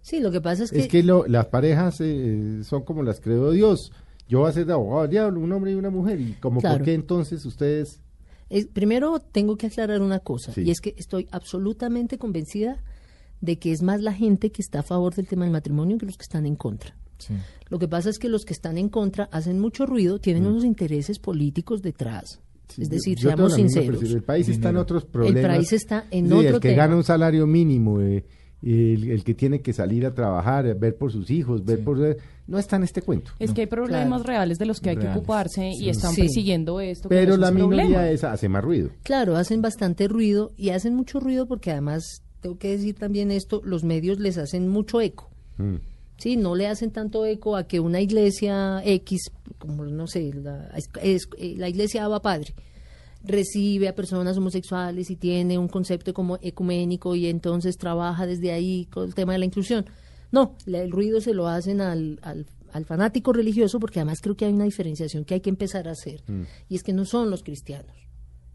[0.00, 3.20] Sí, lo que pasa es que, Es que lo- las parejas eh, son como las
[3.20, 3.92] creó Dios.
[4.28, 6.60] Yo voy a ser de abogado del diablo, un hombre y una mujer, y como
[6.60, 6.78] Claro.
[6.78, 8.00] por qué entonces ustedes...
[8.48, 10.62] es- primero tengo que aclarar una cosa, Sí.
[10.62, 12.82] y es que estoy absolutamente convencida
[13.40, 16.06] de que es más la gente que está a favor del tema del matrimonio que
[16.06, 16.94] los que están en contra.
[17.18, 17.34] Sí.
[17.68, 20.64] Lo que pasa es que los que están en contra hacen mucho ruido, tienen unos
[20.64, 22.38] intereses políticos detrás.
[22.38, 22.72] Mm.
[22.72, 24.02] Sí, es decir, yo seamos misma sinceros.
[24.02, 25.56] El país está en otros problemas.
[25.56, 26.82] país está en Sí, otro El que tema.
[26.84, 28.24] gana un salario mínimo, eh,
[28.62, 31.82] el, el que tiene que salir a trabajar, eh, ver por sus hijos, ver Sí.
[31.84, 32.04] por...
[32.06, 33.32] eh, no está en este cuento.
[33.38, 34.24] Es que hay problemas Claro.
[34.38, 36.22] reales de los que hay que ocuparse y están Sí.
[36.22, 37.08] persiguiendo esto.
[37.08, 38.90] Pero la minoría esa hace más ruido.
[39.02, 43.60] Claro, hacen bastante ruido y hacen mucho ruido porque además, tengo que decir también esto,
[43.64, 45.30] los medios les hacen mucho eco.
[45.58, 45.76] Mm.
[46.18, 50.68] Sí, no le hacen tanto eco a que una iglesia X, como no sé, la,
[51.02, 52.54] es- eh, la iglesia Abba Padre,
[53.24, 58.86] recibe a personas homosexuales y tiene un concepto como ecuménico y entonces trabaja desde ahí
[58.86, 59.86] con el tema de la inclusión.
[60.30, 64.46] No, el ruido se lo hacen al, al, al fanático religioso porque además creo que
[64.46, 66.22] hay una diferenciación que hay que empezar a hacer
[66.68, 67.94] y es que no son los cristianos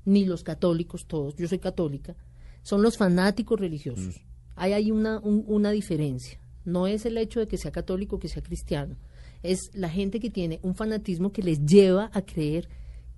[0.06, 2.16] ni los católicos todos, yo soy católica,
[2.64, 4.22] son los fanáticos religiosos.
[4.56, 6.40] Hay ahí una, un- una diferencia.
[6.66, 8.96] No es el hecho de que sea católico o que sea cristiano,
[9.44, 12.70] es la gente que tiene un fanatismo que les lleva a creer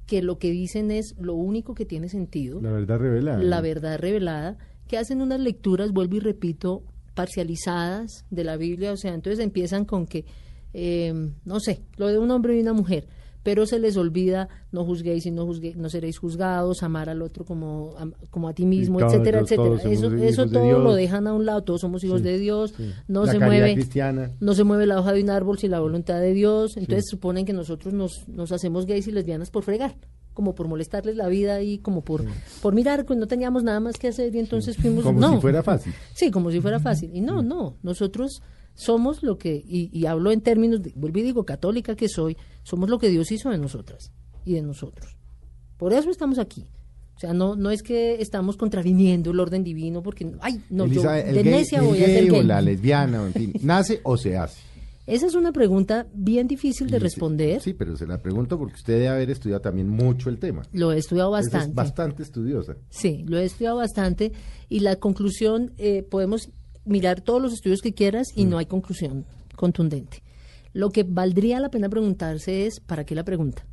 [0.10, 3.44] que lo que dicen es lo único que tiene sentido, La verdad revelada.
[3.44, 8.98] la verdad revelada, que hacen unas lecturas, vuelvo y repito, parcializadas de la Biblia, o
[8.98, 10.26] sea, entonces empiezan con que,
[10.74, 11.14] eh,
[11.46, 13.08] no sé, lo de un hombre y una mujer,
[13.50, 17.46] pero se les olvida no juzguéis y no, juzgue- no seréis juzgados, amar al otro
[17.46, 19.92] como, am- como a ti mismo, todos- etcétera, todos etcétera.
[19.92, 20.84] Eso, eso todo Dios.
[20.84, 22.92] lo dejan a un lado, todos somos hijos Sí, de Dios, sí.
[23.08, 24.30] no La se mueve cristiana.
[24.40, 27.44] no se mueve la hoja de un árbol sin la voluntad de Dios, entonces suponen
[27.46, 29.96] que nosotros nos, nos hacemos gays y lesbianas por fregar,
[30.36, 32.24] como por molestarles la vida y como por,
[32.62, 35.04] por mirar que no teníamos nada más que hacer y entonces fuimos...
[35.04, 35.34] Como no.
[35.34, 35.92] si fuera fácil.
[36.14, 37.10] Sí, como si fuera fácil.
[37.16, 38.44] Y no, no, nosotros
[38.80, 42.38] somos lo que, y, y hablo en términos, de, vuelvo y digo, católica que soy,
[42.64, 44.12] somos lo que Dios hizo de nosotras
[44.46, 45.18] y de nosotros.
[45.78, 46.66] Por eso estamos aquí.
[47.16, 50.94] O sea, no, no es que estamos contraviniendo el orden divino, porque, ay, no, yo
[51.02, 54.16] Elizabeth, de gay- necia voy a gay ser o la lesbiana, en fin, ¿nace o
[54.16, 54.62] se hace?
[55.06, 57.62] Esa es una pregunta bien difícil de responder.
[57.62, 60.62] Sí, pero se la pregunto porque usted debe haber estudiado también mucho el tema.
[60.72, 61.70] Lo he estudiado bastante.
[61.70, 62.76] Es bastante estudiosa.
[62.90, 64.32] Sí, lo he estudiado bastante
[64.70, 66.50] y la conclusión, eh, podemos
[66.90, 68.50] mirar todos los estudios que quieras y Mm.
[68.50, 69.26] no hay conclusión
[69.56, 70.24] contundente.
[70.74, 73.66] Lo que valdría la pena preguntarse es, ¿para qué la pregunta?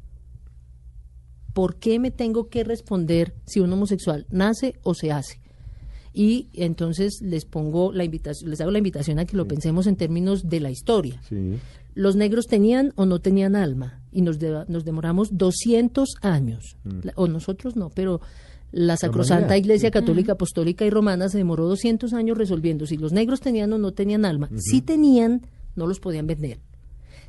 [1.53, 5.41] ¿Por qué me tengo que responder si un homosexual nace o se hace?
[6.19, 9.97] y entonces les pongo la invitación, les hago la invitación a que lo pensemos en
[9.97, 11.21] términos de la historia.
[11.29, 11.59] Sí.
[11.93, 17.13] Los negros tenían o no tenían alma y nos, de- nos demoramos 200 años, La-
[17.17, 18.23] o nosotros no, pero
[18.73, 19.57] la Sacrosanta.
[19.57, 23.79] Iglesia Católica, Apostólica y Romana se demoró 200 años resolviendo si los negros tenían o
[23.79, 24.51] no tenían alma.
[24.57, 25.43] Si tenían,
[25.75, 26.61] no los podían vender.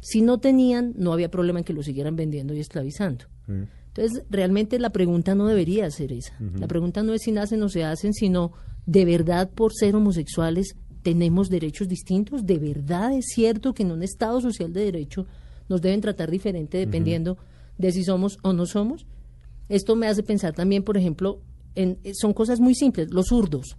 [0.02, 3.26] Si no tenían, no había problema en que los siguieran vendiendo y esclavizando.
[3.47, 6.34] Entonces, realmente la pregunta no debería ser esa.
[6.60, 8.52] La pregunta no es si nacen o se hacen, sino,
[8.86, 12.45] ¿de verdad por ser homosexuales tenemos derechos distintos?
[12.45, 15.26] ¿De verdad es cierto que en un Estado social de derecho
[15.69, 17.38] nos deben tratar diferente dependiendo
[17.78, 19.06] de si somos o no somos?
[19.70, 21.42] Esto me hace pensar también, por ejemplo,
[21.76, 23.78] en, eh, son cosas muy simples, los zurdos.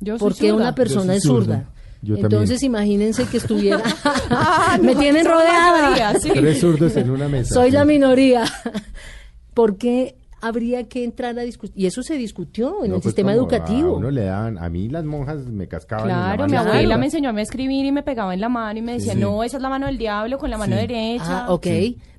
[0.00, 0.54] Yo soy Porque zurda.
[0.54, 1.70] una persona soy es zurda.
[2.04, 2.70] Yo Entonces también.
[2.72, 3.82] imagínense que estuviera...
[4.30, 5.82] Ah, me no, tienen rodeada.
[5.90, 6.30] mayoría, sí.
[6.32, 7.54] Tres zurdos en una mesa.
[7.54, 7.76] Soy sí.
[7.76, 8.44] la minoría.
[9.54, 11.80] ¿Por qué habría que entrar a discutir?
[11.80, 13.94] Y eso se discutió en No, el pues, sistema como educativo.
[13.94, 16.04] A uno le daban, a mí las monjas me cascaban.
[16.06, 16.70] en la Claro, mano mi izquierda.
[16.78, 19.20] abuela me enseñó a escribir y me pegaba en la mano y me decía, Sí.
[19.20, 20.80] no, esa es la mano del diablo con la mano Sí.
[20.80, 21.44] derecha.
[21.44, 21.66] Ah, ok.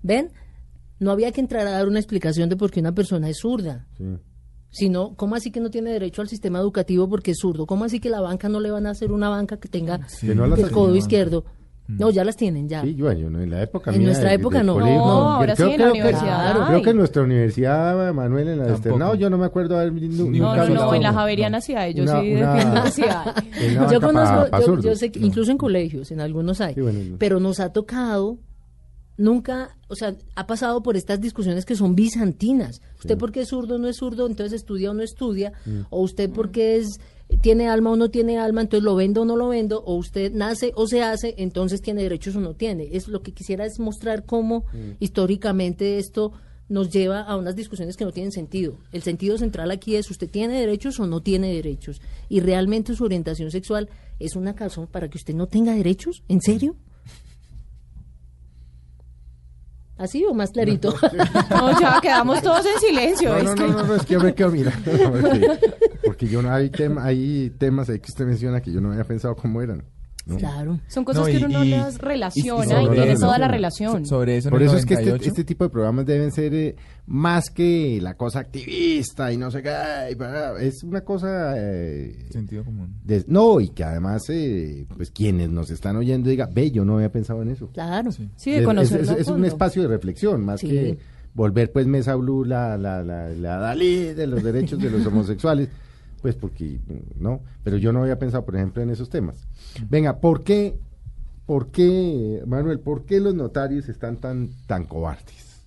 [0.04, 0.32] ¿Ven?
[1.04, 3.86] No había que entrar a dar una explicación de por qué una persona es zurda.
[3.98, 4.06] Sí.
[4.70, 7.66] Sino, ¿cómo así que no tiene derecho al sistema educativo porque es zurdo?
[7.68, 10.34] ¿Cómo así que la banca no le van a hacer una banca que tenga Que
[10.34, 11.46] no las el codo izquierdo?
[11.86, 12.82] No, ya las tienen, ya.
[12.82, 14.76] Sí, yo, yo no, en la época En mía nuestra de- época no.
[14.76, 18.14] colegio, No, ahora creo- sí, en creo la que- universidad Creo que en nuestra universidad,
[18.14, 18.88] Manuel, en la de Tampoco.
[18.90, 21.94] externado, yo no me acuerdo haber nunca No, no, no, en la Javeriana sí hay,
[21.94, 23.92] yo una- sí una- sí hay.
[23.92, 27.18] Yo conozco, pa- pa yo, sé que incluso en colegios, en algunos hay, Sí, bueno,
[27.20, 28.38] pero nos ha tocado,
[29.18, 32.82] nunca, o sea, ha pasado por estas discusiones que son bizantinas.
[33.00, 35.82] Usted porque es zurdo o no es zurdo, entonces estudia o no estudia, Mm.
[35.90, 36.88] o usted porque es
[37.42, 40.32] tiene alma o no tiene alma, entonces lo vendo o no lo vendo, o usted
[40.34, 42.90] nace o se hace, entonces tiene derechos o no tiene.
[42.92, 44.98] Es lo que quisiera es mostrar cómo Mm.
[45.00, 46.32] históricamente esto
[46.70, 48.78] nos lleva a unas discusiones que no tienen sentido.
[48.92, 52.02] El sentido central aquí es usted tiene derechos o no tiene derechos.
[52.30, 56.24] Y realmente su orientación sexual es una razón para que usted no tenga derechos.
[56.30, 56.76] ¿En serio?
[59.98, 60.94] ¿Así o más clarito?
[61.50, 63.30] No, ya quedamos todos en silencio.
[63.30, 64.92] No, es no, que- no, no, no, es que yo me quedo mirando.
[65.22, 65.60] Porque,
[66.06, 69.04] porque yo no hay, tema, hay temas ahí que usted menciona que yo no había
[69.04, 69.84] pensado cómo eran.
[70.26, 70.38] ¿No?
[70.38, 70.80] claro.
[70.88, 74.06] Son cosas No, que uno no y- las relaciona y tiene toda la relación.
[74.06, 76.32] So- sobre eso en Por eso es que este, 98, este tipo de programas deben
[76.32, 76.76] ser eh,
[77.08, 79.74] más que la cosa activista y no sé qué.
[80.62, 81.54] Es una cosa.
[81.58, 82.96] eh, Sentido común.
[83.04, 86.96] de- no, y que además, eh, pues quienes nos están oyendo digan, ve, yo no
[86.96, 87.68] había pensado en eso.
[87.74, 88.12] Claro.
[88.12, 90.68] Sí, de Es- conocerlo es, un espacio de reflexión, más Sí.
[90.70, 90.98] que
[91.34, 95.68] volver pues Mesa Blue la, la, la, la Dalí de los derechos de los homosexuales,
[96.24, 96.80] pues porque,
[97.20, 99.46] no, pero yo no había pensado, por ejemplo, en esos temas.
[99.90, 100.80] Venga, ¿por qué,
[101.46, 105.62] por qué, Manuel, por qué los notarios están tan, tan cobardes?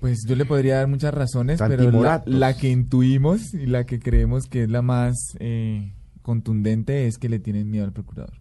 [0.00, 1.90] Pues yo le podría dar muchas razones, Tan pero
[2.24, 7.28] la, que intuimos y la que creemos que es la más eh, contundente es que
[7.28, 8.32] le tienen miedo al procurador.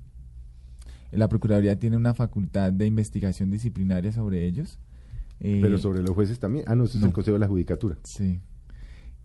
[1.11, 4.79] La Procuraduría tiene una facultad de investigación disciplinaria sobre ellos.
[5.39, 6.63] eh, Pero sobre los jueces también.
[6.67, 7.07] Ah, no, eso es no.
[7.07, 7.97] el Consejo de la Judicatura.
[8.03, 8.39] Sí.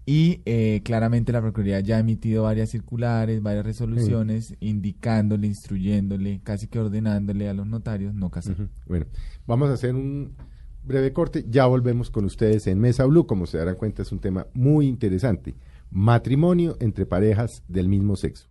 [0.05, 6.67] Y eh, claramente la Procuraduría ya ha emitido varias circulares, varias resoluciones, indicándole, instruyéndole, casi
[6.67, 8.57] que ordenándole a los notarios no casar.
[8.87, 9.07] Bueno,
[9.47, 10.35] vamos a hacer un
[10.83, 11.45] breve corte.
[11.49, 13.27] Ya volvemos con ustedes en Mesa Blue.
[13.27, 15.55] Como se darán cuenta, es un tema muy interesante.
[15.91, 18.49] Matrimonio entre parejas del mismo sexo.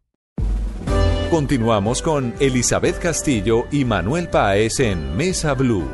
[1.29, 5.87] Continuamos con Elizabeth Castillo y Manuel Páez en Mesa Blue.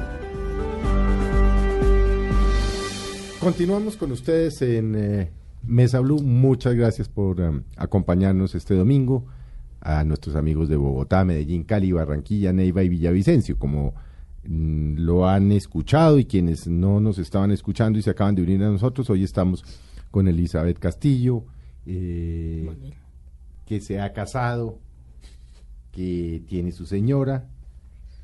[3.39, 5.32] Continuamos con ustedes en eh,
[5.67, 6.21] Mesa Blue.
[6.21, 9.25] Muchas gracias por um, acompañarnos este domingo.
[9.80, 13.60] A nuestros amigos de Bogotá, Medellín, Cali, Barranquilla, Neiva y Villavicencio.
[13.60, 13.93] Como
[14.43, 18.63] mm, lo han escuchado y quienes no nos estaban escuchando y se acaban de unir
[18.63, 19.63] a nosotros, hoy estamos
[20.10, 21.43] con Elizabeth Castillo,
[21.86, 22.69] eh,
[23.65, 24.80] que se ha casado,
[25.91, 27.47] que tiene su señora,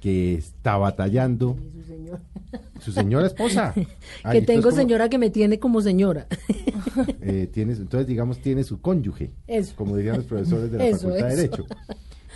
[0.03, 1.55] que está batallando.
[1.71, 2.19] Su señor.
[2.81, 3.73] Su señora esposa.
[4.21, 6.27] Ay, que tengo como- señora que me tiene como señora.
[7.21, 9.73] eh, tiene, entonces, digamos, tiene su cónyuge, Eso.
[9.77, 11.41] como dirían los profesores de la Eso, Facultad de eso.
[11.41, 11.65] Derecho.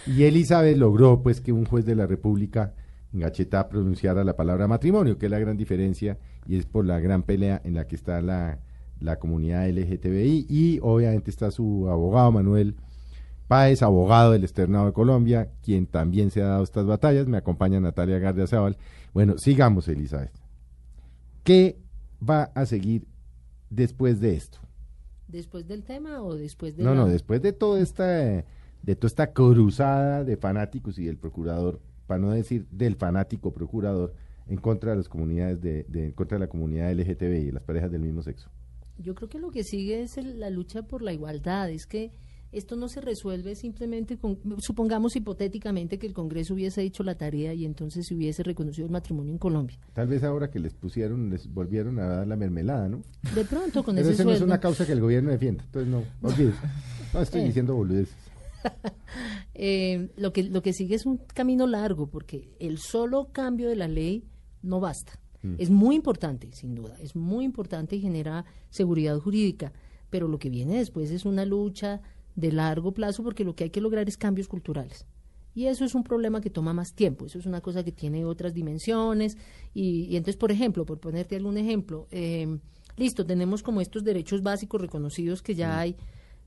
[0.08, 2.73] Y Elizabeth logró, pues, que un juez de la República
[3.13, 7.01] en Gachetá pronunciara la palabra matrimonio, que es la gran diferencia, y es por la
[7.01, 8.60] gran pelea en la que está la,
[9.01, 12.77] la comunidad LGTBI, y obviamente está su abogado Manuel
[13.47, 17.27] Páez, abogado del Externado de Colombia, quien también se ha dado estas batallas.
[17.27, 18.77] Me acompaña Natalia Gardiazabal.
[19.13, 20.31] Bueno, sigamos, Elizabeth.
[21.43, 21.77] ¿Qué
[22.27, 23.07] va a seguir
[23.69, 24.60] después de esto?
[25.27, 29.07] ¿Después del tema o después de No, la- no, después de toda esta, de toda
[29.07, 34.13] esta cruzada de fanáticos y del procurador, para no decir del fanático procurador,
[34.47, 37.63] en contra de las comunidades de, de- en contra de la comunidad LGTBI y las
[37.63, 38.49] parejas del mismo sexo.
[38.97, 41.69] Yo creo que lo que sigue es el- la lucha por la igualdad.
[41.69, 42.12] Es que
[42.51, 47.53] esto no se resuelve simplemente con, supongamos hipotéticamente que el Congreso hubiese hecho la tarea
[47.53, 49.77] y entonces se hubiese reconocido el matrimonio en Colombia.
[49.93, 53.01] Tal vez ahora que les pusieron, les volvieron a dar la mermelada, ¿no?
[53.36, 54.53] De pronto con Pero ese esa no es sueldo.
[54.53, 55.63] una causa que el gobierno defienda.
[55.65, 56.55] Entonces, no, olvides.
[57.13, 57.45] No estoy Eh.
[57.45, 58.15] diciendo boludeces.
[59.60, 63.75] Eh, lo que lo que sigue es un camino largo porque el solo cambio de
[63.75, 64.23] la ley
[64.62, 65.19] no basta.
[65.41, 65.55] Mm.
[65.57, 69.73] Es muy importante, sin duda, es muy importante y genera seguridad jurídica,
[70.12, 72.01] pero lo que viene después es una lucha
[72.38, 75.06] de largo plazo porque lo que hay que lograr es cambios culturales.
[75.54, 78.23] Y eso es un problema que toma más tiempo, eso es una cosa que tiene
[78.26, 79.36] otras dimensiones.
[79.73, 82.60] Y, y entonces, por ejemplo, por ponerte algún ejemplo, eh,
[82.95, 85.95] listo, tenemos como estos derechos básicos reconocidos que ya hay,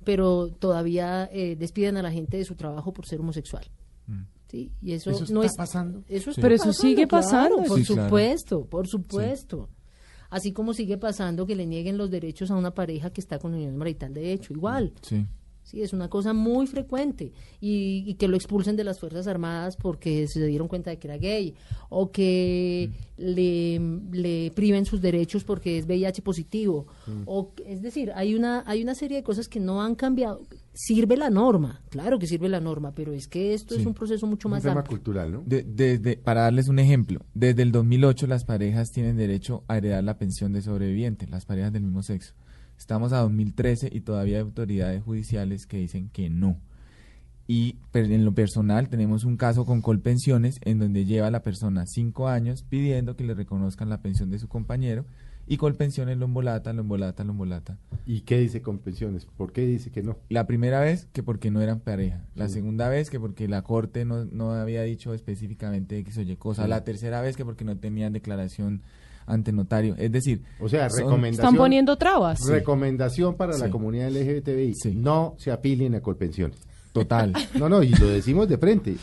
[0.05, 3.65] pero todavía eh, despiden a la gente de su trabajo por ser homosexual.
[4.49, 4.71] ¿sí?
[4.81, 6.05] Y eso, ¿Eso no está es pasando?
[6.09, 7.57] Eso Pero está eso sigue claro, pasando.
[7.65, 8.05] por Sí, claro.
[8.05, 9.69] supuesto, por supuesto.
[10.29, 13.55] Así como sigue pasando que le nieguen los derechos a una pareja que está con
[13.55, 14.93] unión marital de hecho, igual.
[15.03, 15.27] Sí.
[15.71, 17.33] Sí, es una cosa muy frecuente.
[17.61, 21.07] Y, y que lo expulsen de las Fuerzas Armadas porque se dieron cuenta de que
[21.07, 21.55] era gay.
[21.91, 23.79] O que le,
[24.11, 26.87] le priven sus derechos porque es VIH positivo.
[27.27, 30.41] O, que- es decir, hay una, hay una serie de cosas que no han cambiado.
[30.73, 34.27] Sirve la norma, claro que sirve la norma, pero es que esto es un proceso
[34.27, 34.97] mucho Un más tema amplio.
[34.99, 35.43] cultural, ¿no?
[35.45, 40.03] De- desde, para darles un ejemplo, desde el 2008 las parejas tienen derecho a heredar
[40.05, 42.35] la pensión de sobreviviente, las parejas del mismo sexo.
[42.81, 46.57] Estamos a 2013 y todavía hay autoridades judiciales que dicen que no.
[47.47, 52.29] Y en lo personal tenemos un caso con Colpensiones en donde lleva la persona cinco
[52.29, 55.05] años pidiendo que le reconozcan la pensión de su compañero
[55.47, 57.77] y Colpensiones lo embolata, lo embolata, lo embolata.
[58.07, 59.27] ¿Y qué dice con pensiones?
[59.27, 60.17] ¿Por qué dice que no?
[60.31, 62.25] La primera vez que porque no eran pareja.
[62.35, 66.35] La segunda vez que porque la corte no, no había dicho específicamente X o Y
[66.37, 66.67] cosa.
[66.67, 68.81] La tercera vez que porque no tenían declaración
[69.33, 69.95] ante notario.
[69.99, 71.47] Es decir, O sea, son- recomendación.
[71.47, 72.41] Están poniendo trabas.
[72.47, 74.75] Recomendación para la comunidad LGBTI.
[74.75, 74.93] Sí.
[74.95, 76.59] No se apilien a Colpensiones.
[76.93, 77.33] Total.
[77.59, 78.97] No, no, y lo decimos de frente.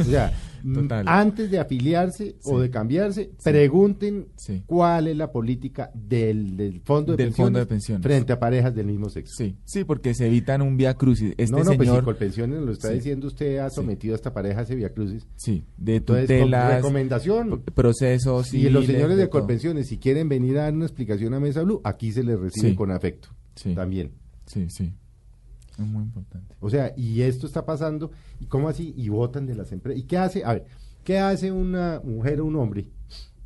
[0.00, 0.32] O sea,
[0.72, 1.04] Total.
[1.06, 4.62] antes de afiliarse o de cambiarse, pregunten Sí.
[4.66, 8.02] cuál es la política del, del fondo, de Del pensiones fondo de pensiones.
[8.02, 9.34] frente a parejas del mismo sexo.
[9.36, 11.34] Sí, sí, porque se evitan un vía crucis.
[11.36, 14.32] Este no, no, pues si señor, Colpensiones lo está diciendo usted, ha sometido a esta
[14.32, 15.26] pareja a ese via crucis.
[15.36, 17.62] sí, de Entonces, tutelas, recomendación.
[17.74, 19.40] procesos Y los señores de todo.
[19.40, 22.74] Colpensiones, si quieren venir a dar una explicación a Mesa Blue, aquí se les recibe
[22.74, 23.28] con afecto.
[23.54, 23.74] Sí.
[23.74, 24.12] También.
[24.46, 24.92] Sí, sí.
[25.78, 26.54] Es muy importante.
[26.60, 28.10] O sea, y esto está pasando,
[28.40, 28.94] ¿y cómo así?
[28.96, 30.00] Y votan de las empresas.
[30.02, 30.44] ¿Y qué hace?
[30.44, 30.66] A ver,
[31.02, 32.86] ¿qué hace una mujer o un hombre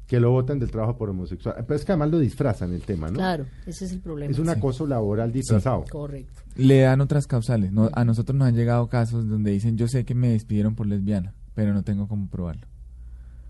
[0.07, 1.55] que lo votan del trabajo por homosexual?
[1.67, 3.15] Pero es que además lo disfrazan el tema, ¿no?
[3.15, 4.31] Claro, ese es el problema.
[4.31, 5.85] Es un acoso laboral disfrazado.
[5.91, 6.43] Correcto.
[6.57, 7.73] Le dan otras causales.
[7.73, 10.87] No, a nosotros nos han llegado casos donde dicen, yo sé que me despidieron por
[10.87, 12.67] lesbiana, pero no tengo cómo probarlo.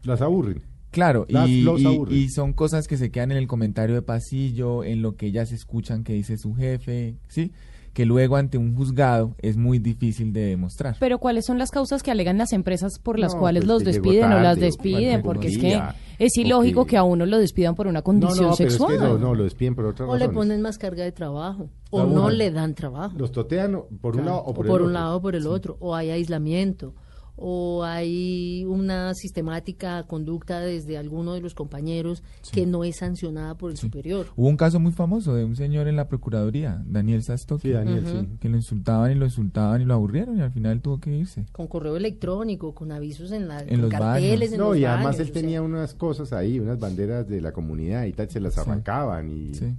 [0.04, 0.62] Las aburren.
[0.90, 1.66] Claro, Las- y,
[2.10, 5.52] y son cosas que se quedan en el comentario de pasillo, en lo que ellas
[5.52, 7.52] escuchan que dice su jefe, ¿sí?
[7.92, 10.96] Que luego ante un juzgado es muy difícil de demostrar.
[11.00, 13.84] Pero ¿cuáles son las causas que alegan las empresas por las No, cuales pues los
[13.84, 15.22] despiden o las despiden?
[15.22, 15.80] Porque es que
[16.18, 18.92] es ilógico que- a uno lo despidan por una condición no, sexual.
[18.94, 21.70] es que no, no, lo despiden por otras O le ponen más carga de trabajo.
[21.90, 23.16] O no le dan trabajo.
[23.18, 24.92] Los totean o- por un lado o por, o el un otro.
[24.92, 25.76] lado o por el otro.
[25.80, 26.94] O hay aislamiento.
[27.40, 32.22] O hay una sistemática conducta desde alguno de los compañeros
[32.52, 34.26] que no es sancionada por el superior.
[34.36, 38.04] Hubo un caso muy famoso de un señor en la Procuraduría, Daniel Sastoki, Sí, Daniel,
[38.04, 38.20] Ujú.
[38.22, 38.28] sí.
[38.40, 41.46] que lo insultaban y lo insultaban y lo aburrieron y al final tuvo que irse.
[41.52, 44.52] Con correo electrónico, con avisos en, la, En con los carteles baños.
[44.54, 47.40] en No, los y además baños, él sea, tenía unas cosas ahí, unas banderas de
[47.40, 48.60] la comunidad y tal, se las Sí.
[48.60, 49.74] arrancaban y Sí,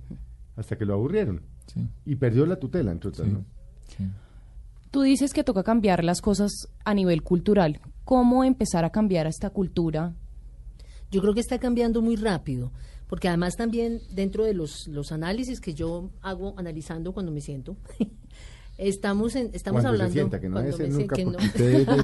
[0.56, 1.41] hasta que lo aburrieron.
[1.67, 3.34] sí, Y perdió la tutela, entre otras, Sí.
[3.34, 3.43] ¿no?
[4.91, 6.52] Tú dices que toca cambiar las cosas
[6.84, 7.80] a nivel cultural.
[8.06, 10.15] ¿Cómo empezar a cambiar esta cultura?
[11.12, 12.71] Yo creo que está cambiando muy rápido,
[13.08, 17.78] porque además también dentro de los, los análisis que yo hago analizando cuando me siento,
[18.78, 21.15] estamos en, estamos Cuando se hablando sienta, que no cuando debe ser me sie- nunca,
[21.15, 21.32] que no.
[21.34, 22.04] porque usted es de-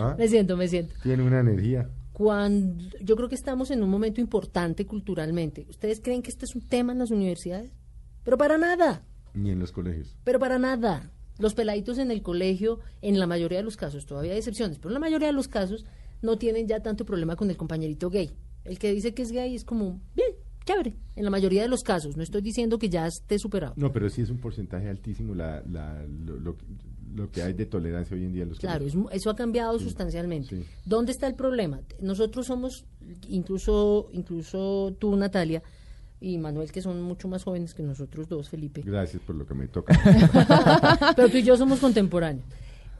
[0.00, 0.14] ¿Ah?
[0.18, 0.94] me siento, me siento.
[1.02, 1.90] tiene una energía.
[2.12, 5.66] Cuando yo creo que estamos en un momento importante culturalmente.
[5.68, 7.72] ¿Ustedes creen que este es un tema en las universidades?
[8.22, 9.02] Pero para nada.
[9.34, 10.16] Ni en los colegios.
[10.22, 11.10] Pero para nada.
[11.38, 14.90] Los peladitos en el colegio, en la mayoría de los casos, todavía hay excepciones, pero
[14.90, 15.84] en la mayoría de los casos
[16.22, 18.30] no tienen ya tanto problema con el compañerito gay.
[18.64, 20.30] El que dice que es gay es como, bien,
[20.64, 20.94] chévere.
[21.16, 23.74] En la mayoría de los casos, no estoy diciendo que ya esté superado.
[23.76, 26.56] No, pero sí es un porcentaje altísimo la, la, lo, lo,
[27.14, 29.78] lo que hay de tolerancia hoy en día en los Claro, es eso ha cambiado
[29.78, 30.48] sustancialmente.
[30.56, 30.64] sí.
[30.86, 31.80] ¿Dónde está el problema?
[32.00, 32.84] Nosotros somos,
[33.28, 35.62] incluso, incluso tú, Natalia,
[36.24, 38.82] y Manuel, que son mucho más jóvenes que nosotros dos, Felipe.
[38.82, 39.94] Gracias por lo que me toca.
[41.16, 42.46] Pero tú y yo somos contemporáneos.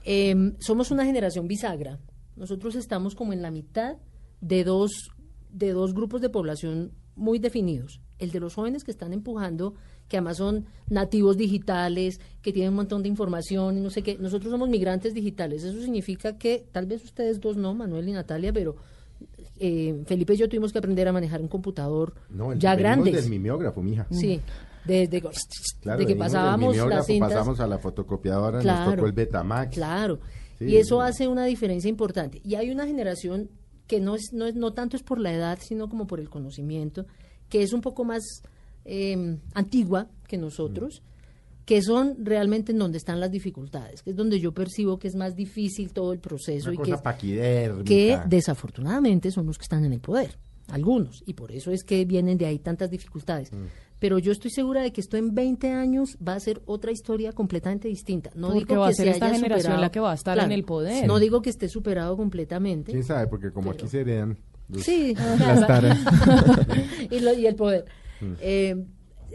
[0.04, 1.98] Eh, somos una generación bisagra.
[2.36, 3.96] Nosotros estamos como en la mitad
[4.42, 5.10] de dos,
[5.50, 8.00] de dos grupos de población muy definidos.
[8.18, 9.74] El de los jóvenes que están empujando
[10.08, 14.18] que además son nativos digitales, que tienen un montón de información y no sé qué.
[14.18, 15.64] Nosotros somos migrantes digitales.
[15.64, 18.76] Eso significa que, tal vez ustedes dos no, Manuel y Natalia, pero
[19.58, 23.14] eh, Felipe y yo tuvimos que aprender a manejar un computador No, el- ya grandes.
[23.14, 24.06] del mimeógrafo, mija.
[24.10, 24.40] Sí,
[24.84, 25.22] desde
[25.80, 27.32] Claro, de que pasábamos las cintas.
[27.32, 28.92] pasamos a la fotocopiadora, nos Claro.
[28.94, 29.74] tocó el Betamax.
[29.74, 30.18] Claro.
[30.58, 31.08] Sí, y eso sí.
[31.08, 32.40] hace una diferencia importante.
[32.44, 33.48] Y hay una generación
[33.86, 36.28] que no es, no es, no tanto es por la edad, sino como por el
[36.30, 37.06] conocimiento,
[37.48, 38.22] que es un poco más
[38.86, 41.02] eh, antigua que nosotros,
[41.64, 45.14] que son realmente en donde están las dificultades, que es donde yo percibo que es
[45.16, 46.90] más difícil todo el proceso Una y cosa
[47.84, 50.38] que, desafortunadamente son los que están en el poder,
[50.68, 53.52] algunos, y por eso es que vienen de ahí tantas dificultades.
[53.52, 53.64] Mm.
[53.98, 57.32] Pero yo estoy segura de que esto en 20 años va a ser otra historia
[57.32, 58.30] completamente distinta.
[58.34, 59.80] No Porque digo va a que ser se esta haya generación superado.
[59.80, 61.06] la que va a estar en el poder.
[61.06, 62.92] No digo que esté superado completamente.
[62.92, 63.28] ¿Quién sabe?
[63.28, 64.36] Porque como aquí se heredan
[64.68, 65.98] los- Sí, las taras.
[67.10, 67.86] y, lo- y el poder.
[68.20, 68.32] Mm.
[68.40, 68.84] Eh,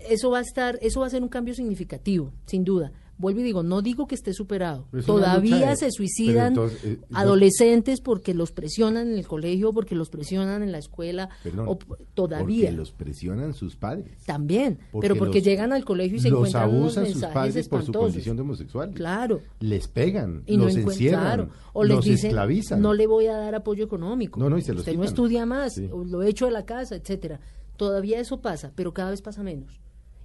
[0.09, 2.91] eso va a estar, eso va a ser un cambio significativo, sin duda.
[3.17, 4.87] Vuelvo y digo, no digo que esté superado.
[4.93, 9.93] Es Todavía de- se suicidan entonces, eh, adolescentes porque los presionan en el colegio, porque
[9.93, 11.77] los presionan en la escuela, Perdón, o
[12.13, 12.67] todavía.
[12.67, 14.23] Porque los presionan sus padres.
[14.25, 17.15] También, Porque pero porque los- llegan al colegio y se los encuentran unos abusan sus
[17.15, 18.91] mensajes padres por su condición de homosexual.
[18.93, 19.41] Claro.
[19.59, 21.49] Les pegan, Y no los encuent- encierran, claro.
[21.73, 22.81] o les los dicen, esclavizan.
[22.81, 24.39] no le voy a dar apoyo económico.
[24.39, 25.13] No, no, y se los Usted no quitan.
[25.13, 25.89] estudia más, Sí.
[25.91, 27.41] o lo echo de la casa, etcétera.
[27.75, 29.77] Todavía eso pasa, pero cada vez pasa menos.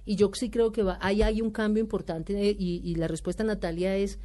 [0.05, 3.95] Y yo sí creo que ahí hay un cambio importante de- y, la respuesta, Natalia,
[3.97, 4.19] es,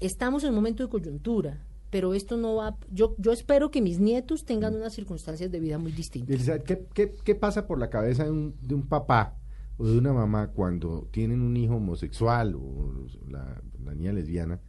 [0.00, 4.00] estamos en un momento de coyuntura, pero esto no va, yo, yo espero que mis
[4.00, 6.34] nietos tengan unas circunstancias de vida muy distintas.
[6.34, 9.36] Elizabeth, ¿qué, qué, qué pasa por la cabeza de un, de un papá
[9.76, 14.60] o de una mamá cuando tienen un hijo homosexual o la, la niña lesbiana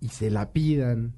[0.00, 1.14] y se la pidan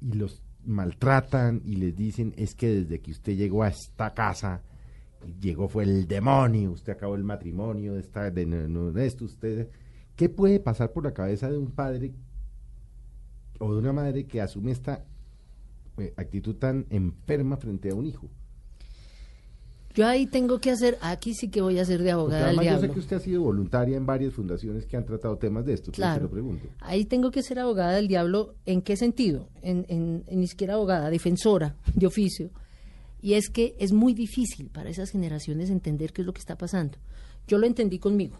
[0.00, 4.62] y los maltratan y les dicen es que desde que usted llegó a esta casa
[5.40, 9.68] llegó fue el demonio, usted acabó el matrimonio de, esta, de, no- de esto, usted...
[10.16, 12.12] ¿Qué puede pasar por la cabeza de un padre
[13.58, 15.02] o de una madre que asume esta
[15.96, 18.28] eh, actitud tan enferma frente a un hijo?
[19.94, 22.64] Yo ahí tengo que hacer, aquí sí que voy a ser de abogada del además
[22.66, 22.94] yo sé diablo.
[22.94, 26.14] que usted ha sido voluntaria en varias fundaciones que han tratado temas de esto, Claro.
[26.16, 26.68] se lo pregunto.
[26.80, 28.54] Ahí tengo que ser abogada del diablo.
[28.66, 29.48] ¿En qué sentido?
[29.62, 32.50] En, en- en ni siquiera abogada, defensora de oficio.
[33.22, 36.56] Y es que es muy difícil para esas generaciones entender qué es lo que está
[36.56, 36.98] pasando.
[37.46, 38.38] Yo lo entendí conmigo.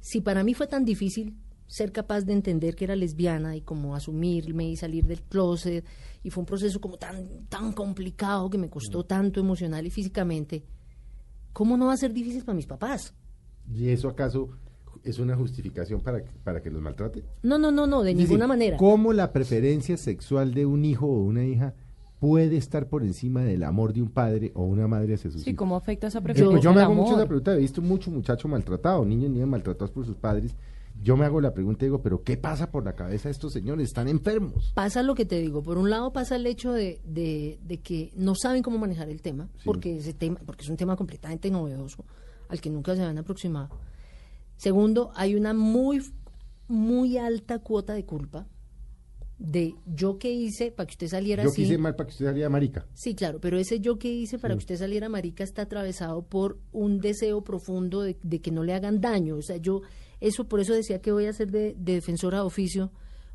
[0.00, 1.34] Si para mí fue tan difícil
[1.66, 5.84] ser capaz de entender que era lesbiana y como asumirme y salir del closet
[6.22, 10.62] y fue un proceso como tan tan complicado que me costó tanto emocional y físicamente,
[11.52, 13.12] ¿cómo no va a ser difícil para mis papás?
[13.72, 14.50] ¿Y eso acaso
[15.02, 17.24] es una justificación para, que- para que los maltrate?
[17.42, 18.76] No, no, no, no, de Es decir, ninguna manera.
[18.76, 21.74] ¿Cómo la preferencia sexual de un hijo o una hija
[22.26, 25.50] puede estar por encima del amor de un padre o una madre hacia sus Sí,
[25.50, 25.58] hijos?
[25.58, 26.50] ¿cómo afecta esa preferencia?
[26.50, 29.46] pues yo me hago mucho la pregunta, he visto mucho muchacho maltratado, niños y niñas
[29.48, 30.56] maltratados por sus padres.
[31.02, 33.52] Yo me hago la pregunta y digo, ¿pero qué pasa por la cabeza de estos
[33.52, 33.86] señores?
[33.86, 34.72] Están enfermos.
[34.74, 35.62] pasa lo que te digo.
[35.62, 39.22] Por un lado pasa el hecho de, de- de que no saben cómo manejar el
[39.22, 39.62] tema, Sí.
[39.64, 42.04] porque ese tema, porque es un tema completamente novedoso,
[42.48, 43.68] al que nunca se habían aproximado.
[44.56, 46.02] Segundo, hay una muy,
[46.66, 48.46] muy alta cuota de culpa
[49.38, 51.62] de yo que hice para que usted saliera Yo así.
[51.64, 52.86] quise mal para que usted saliera marica.
[52.94, 54.58] Sí, claro, pero ese yo que hice para Sí.
[54.58, 58.72] que usted saliera marica está atravesado por un deseo profundo de, de que no le
[58.72, 59.36] hagan daño.
[59.36, 59.82] O sea, yo,
[60.20, 62.90] eso por eso decía que voy a ser de, de defensora de oficio,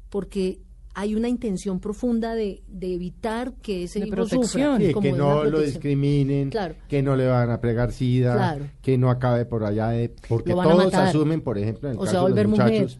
[0.10, 0.60] porque
[0.94, 4.44] hay una intención profunda de, de evitar que ese De hijo protección.
[4.48, 4.78] sufra.
[4.80, 6.76] Sí, como que no lo discriminen, Claro.
[6.90, 8.66] que no le van a pregar sida, Claro.
[8.82, 10.14] que no acabe por allá de...
[10.28, 12.72] Porque todos asumen, por ejemplo, en el O caso de los mujer.
[12.82, 13.00] muchachos,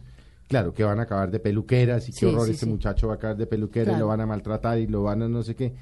[0.52, 2.70] claro, que van a acabar de peluqueras y qué horror sí, este sí.
[2.70, 5.28] muchacho va a acabar de peluquera y lo van a maltratar y lo van a
[5.28, 5.72] no sé qué.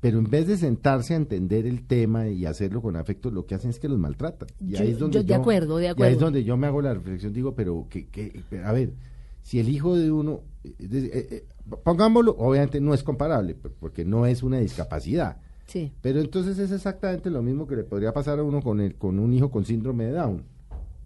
[0.00, 3.54] Pero en vez de sentarse a entender el tema y hacerlo con afecto, lo que
[3.54, 4.48] hacen es que los maltratan.
[4.60, 6.18] Y Yo- ahí es donde yo- de acuerdo, de Y ahí es acuerdo.
[6.20, 8.94] donde yo me hago la reflexión, digo, pero que, que a ver,
[9.42, 11.44] si el hijo de uno, eh, eh, eh,
[11.84, 15.36] pongámoslo, obviamente no es comparable, porque no es una discapacidad.
[15.66, 15.92] Sí.
[16.02, 19.18] Pero entonces es exactamente lo mismo que le podría pasar a uno con el, con
[19.18, 20.42] un hijo con síndrome de Down,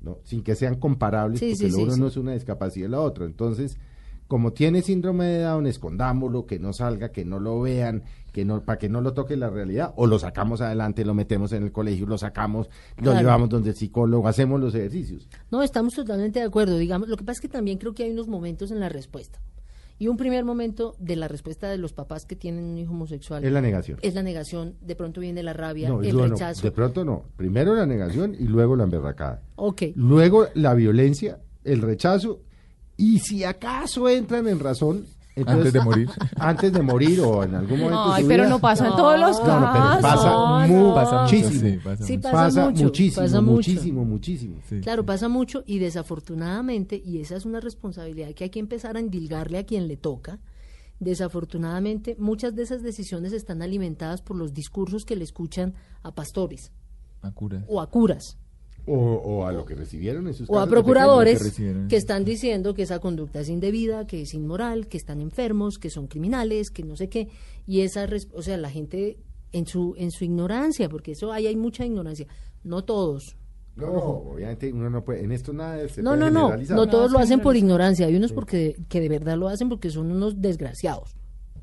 [0.00, 0.18] ¿no?
[0.24, 2.90] Sin que sean comparables, Sí, porque sí, lo sí, uno no es una discapacidad y
[2.90, 3.24] la otra.
[3.24, 3.78] Entonces,
[4.26, 8.62] como tiene síndrome de Down, escondámoslo, que no salga, que no lo vean, que no,
[8.62, 11.72] para que no lo toque la realidad, o lo sacamos adelante, lo metemos en el
[11.72, 12.68] colegio, lo sacamos,
[12.98, 13.18] lo Claro.
[13.20, 15.28] llevamos donde el psicólogo, hacemos los ejercicios.
[15.50, 16.76] No, estamos totalmente de acuerdo.
[16.76, 19.40] Digamos, lo que pasa es que también creo que hay unos momentos en la respuesta.
[20.00, 23.44] Y un primer momento de la respuesta de los papás que tienen un hijo homosexual
[23.44, 23.98] Es la negación.
[24.02, 26.62] es la negación, de pronto viene la rabia, No, el no, no, rechazo.
[26.62, 27.24] de pronto no.
[27.36, 29.42] Primero la negación y luego la emberracada.
[29.56, 29.82] Ok.
[29.96, 32.40] Luego la violencia, el rechazo,
[32.96, 35.04] y si acaso entran en razón,
[35.46, 36.10] Antes de morir.
[36.36, 38.08] Antes de morir o en algún momento.
[38.08, 38.50] de Ay, su pero vida.
[38.50, 40.02] no pasa en todos los No, no, pero casos.
[40.02, 40.94] pasa no.
[40.94, 41.60] Pasa muchísimo.
[41.60, 42.22] sí, pasa Sí, mucho.
[42.22, 43.52] pasa Pasa mucho, muchísimo, pasa mucho.
[43.52, 44.56] muchísimo, muchísimo.
[44.68, 44.80] Sí.
[44.80, 49.00] Claro, pasa mucho y desafortunadamente, y esa es una responsabilidad que hay que empezar a
[49.00, 50.38] endilgarle a quien le toca,
[51.00, 56.72] desafortunadamente muchas de esas decisiones están alimentadas por los discursos que le escuchan a pastores
[57.22, 57.64] A curas.
[57.68, 58.36] o a curas
[58.90, 62.82] O, o a lo que recibieron en sus o a procuradores que están diciendo que
[62.82, 66.96] esa conducta es indebida, que es inmoral, que están enfermos, que son criminales, que no
[66.96, 67.28] sé qué,
[67.66, 69.18] y esa, o sea, la gente
[69.52, 72.26] en su en su ignorancia, porque eso ahí hay mucha ignorancia,
[72.64, 73.36] no todos.
[73.76, 76.88] No, no, obviamente uno no puede, en esto nada se No, puede no, no, no
[76.88, 80.10] todos lo hacen por ignorancia, hay unos porque que de verdad lo hacen porque son
[80.10, 81.14] unos desgraciados,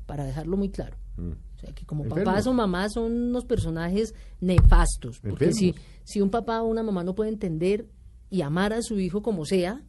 [0.06, 0.96] para dejarlo muy claro.
[1.16, 1.32] Mm.
[1.66, 5.20] Sea, que como papás o mamás son unos personajes nefastos.
[5.20, 7.86] Porque si, si un papá o una mamá no puede entender
[8.30, 9.82] y amar a su hijo como sea,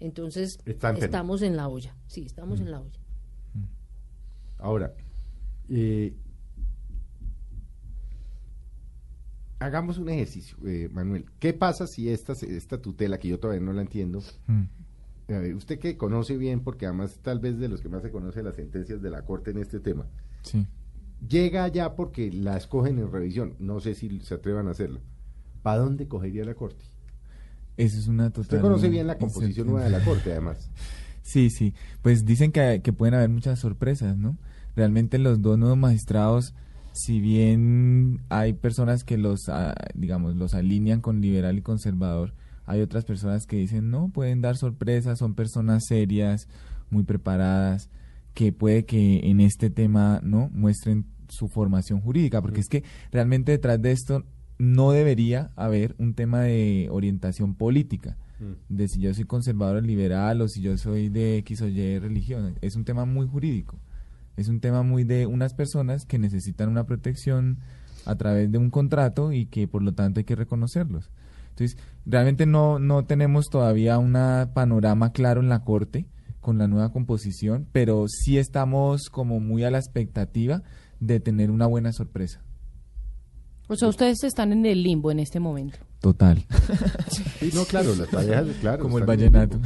[0.00, 1.94] entonces estamos en la olla.
[2.06, 3.00] Sí, estamos en la olla.
[4.58, 4.92] Ahora,
[5.68, 6.14] eh,
[9.60, 11.26] hagamos un ejercicio, eh, Manuel.
[11.38, 14.62] ¿Qué pasa si esta, esta tutela, que yo todavía no la entiendo, Mm.
[15.32, 18.10] a ver, usted que conoce bien, porque además tal vez de los que más se
[18.10, 20.06] conoce las sentencias de la Corte en este tema,
[20.42, 20.66] Sí.
[21.26, 25.00] Llega allá porque la escogen en revisión, no sé si se atrevan a hacerlo.
[25.62, 26.84] ¿Para dónde cogería la Corte?
[27.76, 28.42] Eso es una total.
[28.42, 30.70] Usted conoce bien la composición nueva de la Corte, además.
[31.22, 31.74] Sí, sí.
[32.00, 34.38] Pues dicen que, que pueden haber muchas sorpresas, ¿no?
[34.74, 36.54] Realmente los dos nuevos magistrados,
[36.92, 42.32] si bien hay personas que los, ah, digamos, los alinean con liberal y conservador,
[42.64, 46.48] hay otras personas que dicen, no, pueden dar sorpresas, son personas serias,
[46.88, 47.90] muy preparadas,
[48.34, 50.50] que puede que en este tema, ¿no?
[50.52, 54.24] Muestren su formación jurídica, porque es que realmente detrás de esto
[54.58, 58.16] no debería haber un tema de orientación política
[58.68, 61.98] de si yo soy conservador o liberal o si yo soy de X o Y
[61.98, 62.54] religión.
[62.60, 63.78] Es un tema muy jurídico.
[64.36, 67.58] Es un tema muy de unas personas que necesitan una protección
[68.04, 71.10] a través de un contrato y que por lo tanto hay que reconocerlos.
[71.50, 71.76] Entonces,
[72.06, 74.12] realmente no, no tenemos todavía un
[74.54, 76.06] panorama claro en la Corte
[76.40, 80.62] con la nueva composición, pero sí estamos como muy a la expectativa
[81.00, 82.42] de tener una buena sorpresa.
[83.70, 85.78] O sea, ustedes están en el limbo en este momento.
[86.00, 86.44] Total.
[87.40, 88.82] Sí, no, claro, las parejas, claro.
[88.82, 89.60] Como el vallenato.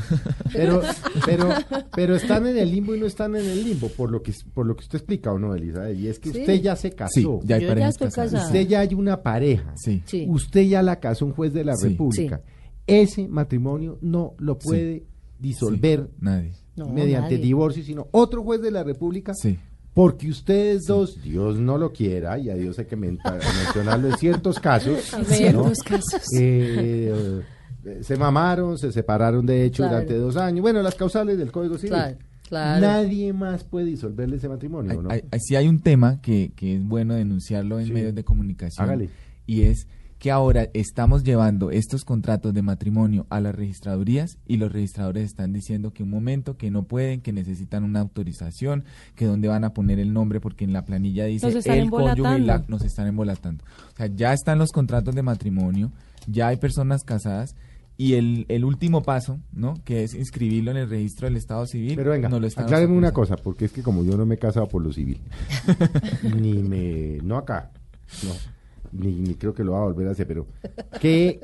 [0.53, 0.83] Pero,
[1.27, 1.49] pero,
[1.95, 4.67] pero están en el limbo y no están en el limbo, por lo que, por
[4.67, 5.99] lo que usted explica, ¿o no, Elizabeth?
[5.99, 6.41] Y es que Sí.
[6.41, 7.11] usted ya se casó.
[7.41, 8.45] Sí, ya hay Yo ya estoy casada.
[8.47, 9.73] Usted ya hay una pareja.
[9.77, 10.03] Sí.
[10.07, 10.27] Sí.
[10.29, 11.89] Usted ya la casó un juez de la Sí.
[11.89, 12.43] República.
[12.87, 15.07] Ese matrimonio no lo puede
[15.39, 16.53] disolver Sí, Nadie.
[16.77, 17.45] No, mediante nadie.
[17.45, 19.35] divorcio, sino otro juez de la República.
[19.35, 19.59] Sí.
[19.95, 24.59] Porque ustedes dos, Dios no lo quiera, y a Dios hay que mencionarlo en ciertos
[24.59, 25.25] casos, En ¿no?
[25.27, 26.23] ciertos casos.
[26.41, 27.43] Eh,
[27.85, 29.97] eh, se mamaron, se separaron de hecho Claro.
[29.97, 30.63] durante dos años.
[30.63, 31.91] Bueno, las causales del Código Civil.
[31.91, 32.17] Claro,
[32.49, 32.81] claro.
[32.81, 35.11] Nadie más puede disolverle ese matrimonio, Hay- ¿no?
[35.11, 37.93] hay- hay- sí hay un tema que, que es bueno denunciarlo en Sí.
[37.93, 38.85] medios de comunicación.
[38.87, 39.11] Hágale.
[39.47, 39.89] Y es
[40.23, 45.53] que ahora estamos llevando estos contratos de matrimonio a las registradurías y los registradores están
[45.53, 48.85] diciendo que un momento, que no pueden, que necesitan una autorización,
[49.17, 52.43] que dónde van a poner el nombre porque en la planilla dice el cónyuge y
[52.43, 53.65] la, nos están embolatando.
[53.95, 55.91] O sea, ya están los contratos de matrimonio,
[56.29, 57.57] ya hay personas casadas
[57.97, 59.75] y el, el último paso, ¿no?
[59.85, 61.97] Que es inscribirlo en el registro del Estado Civil.
[61.97, 64.37] Pero venga, no lo están acláreme una cosa, porque es que como yo no me
[64.37, 65.21] he casado por lo civil,
[66.41, 67.73] ni me, no acá,
[68.23, 68.62] no,
[68.93, 70.47] ni, ni creo que lo va a volver a hacer, pero
[71.01, 71.41] ¿qué,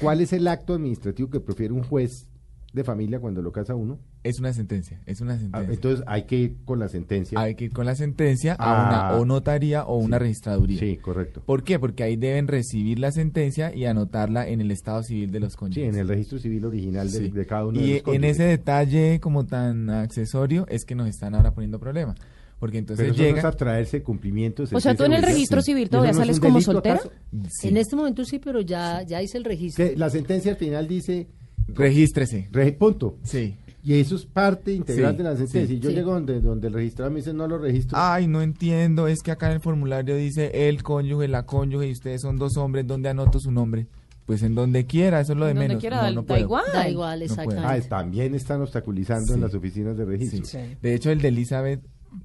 [0.00, 2.26] ¿cuál es el acto administrativo que prefiere un juez
[2.72, 3.98] de familia cuando lo casa uno?
[4.22, 5.72] Es una sentencia, es una Ah, sentencia.
[5.74, 7.40] entonces hay que ir con la sentencia.
[7.40, 9.14] Hay que ir con la sentencia a Ah.
[9.14, 10.78] una o notaría o una registraduría.
[10.78, 11.42] Sí, correcto.
[11.46, 11.78] ¿Por qué?
[11.78, 15.58] Porque ahí deben recibir la sentencia y anotarla en el estado civil de los Sí,
[15.58, 15.88] cónyuges.
[15.94, 17.30] en el registro civil original de, Sí.
[17.30, 18.30] de cada uno de Y los en cónyuges.
[18.32, 22.14] ese detalle como tan accesorio es que nos están ahora poniendo problema.
[22.60, 23.38] Porque entonces Pero eso no llega...
[23.40, 24.64] es abstraerse cumplimiento.
[24.64, 26.60] de O sea, tú en el registro civil ¿Y eso todavía no es sales como
[26.60, 27.00] soltera.
[27.48, 27.68] Sí.
[27.68, 29.84] En este momento sí, pero ya, ya hice el registro.
[29.84, 31.26] Que la sentencia al final dice,
[31.68, 32.48] Regístrese.
[32.52, 33.16] re- punto.
[33.22, 33.56] Sí.
[33.82, 35.66] Y eso es parte integral Sí, de la sentencia.
[35.66, 35.74] sí.
[35.74, 35.96] Y yo Sí.
[35.96, 37.96] llego donde, donde el registrador me dice, no lo registro.
[37.98, 41.92] Ay, no entiendo, es que acá en el formulario dice el cónyuge, la cónyuge y
[41.92, 43.86] ustedes son dos hombres, ¿dónde anoto su nombre?
[44.26, 45.80] Pues en donde quiera, eso es lo de Donde menos.
[45.80, 46.40] quiera, No, da- no da puedo.
[46.40, 46.64] igual.
[46.74, 47.66] Da igual, No exactamente.
[47.66, 50.44] Ah, también están obstaculizando en las oficinas de registro.
[50.44, 50.58] Sí.
[50.82, 51.80] De hecho, el de Elizabeth,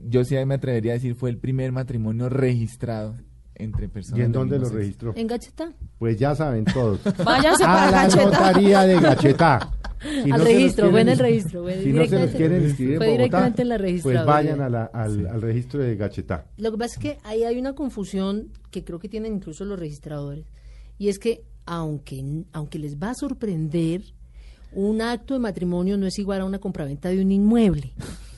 [0.08, 3.16] yo sí me atrevería a decir, fue el primer matrimonio registrado
[3.56, 4.20] entre personas.
[4.20, 5.14] ¿Y en dónde lo registró?
[5.16, 5.72] En Gachetá.
[5.98, 7.00] Pues ya saben todos.
[7.24, 9.72] Váyanse a para la notaría de Gachetá.
[10.24, 12.64] Si Al no registro, fue en el registro, fue Si no se los directamente- quieren
[12.64, 14.24] inscribir en fue Bogotá, directamente en la pues registraduría.
[14.26, 16.46] vayan a la- al, al registro de Gachetá.
[16.58, 19.80] Lo que pasa es que ahí hay una confusión que creo que tienen incluso los
[19.80, 20.46] registradores,
[21.00, 24.02] y es que aunque, aunque les va a sorprender,
[24.74, 27.94] un acto de matrimonio no es igual a una compraventa de un inmueble,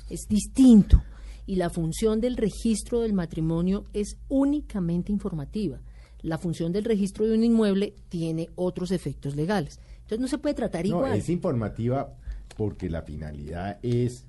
[0.09, 1.01] es distinto.
[1.47, 5.79] Y la función del registro del matrimonio es únicamente informativa.
[6.21, 9.79] La función del registro de un inmueble tiene otros efectos legales.
[10.01, 11.17] Entonces no se puede tratar No, igual.
[11.17, 12.13] es informativa
[12.55, 14.25] porque la finalidad es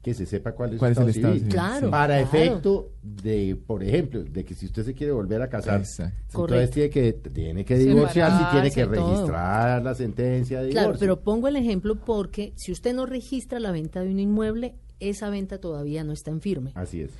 [0.00, 1.38] que se sepa cuál es, ¿Cuál es el estado civil.
[1.40, 1.52] civil?
[1.54, 2.44] Claro, Para claro.
[2.44, 6.14] efecto de, por ejemplo, de que si usted se quiere volver a casar, Exacto.
[6.26, 6.74] entonces Correcto.
[6.74, 9.10] tiene que, tiene que divorciarse y tiene que Separarse, todo.
[9.14, 10.82] registrar la sentencia de divorcio.
[10.90, 14.74] Claro, pero pongo el ejemplo porque si usted no registra la venta de un inmueble,
[15.08, 16.72] esa venta todavía no está en firme.
[16.74, 17.10] Así es.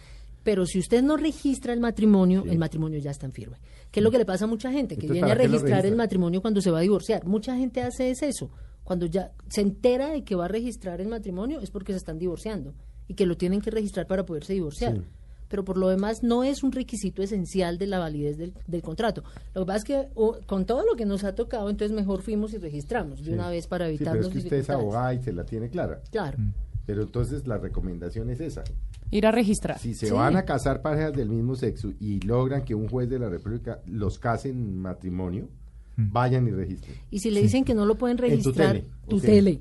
[0.43, 2.51] Pero si usted no registra el matrimonio, Sí.
[2.51, 3.57] el matrimonio ya está en firme.
[3.91, 4.97] ¿Qué es lo que le pasa a mucha gente?
[4.97, 7.25] Que Entonces, viene a ¿para qué lo registrar el matrimonio cuando se va a divorciar.
[7.25, 8.51] Mucha gente hace es eso.
[8.83, 12.19] Cuando ya se entera de que va a registrar el matrimonio es porque se están
[12.19, 12.75] divorciando
[13.09, 14.97] y que lo tienen que registrar para poderse divorciar.
[14.97, 15.03] Sí.
[15.49, 19.23] Pero por lo demás no es un requisito esencial de la validez del, del contrato.
[19.55, 22.21] Lo que pasa es que o, con todo lo que nos ha tocado, entonces mejor
[22.23, 23.33] fuimos y registramos de Sí.
[23.33, 26.01] una vez para Sí, pero es que usted es abogada y se la tiene clara.
[26.11, 26.37] Claro.
[26.87, 28.63] Pero entonces la recomendación es esa.
[29.11, 29.79] Ir a registrar.
[29.79, 30.13] Si se Sí.
[30.13, 33.81] van a casar parejas del mismo sexo y logran que un juez de la República
[33.87, 35.49] los case en matrimonio,
[35.97, 36.97] vayan y registren.
[37.11, 39.09] Y si le dicen que no lo pueden En registrar, tutele, ok.
[39.11, 39.61] tutele.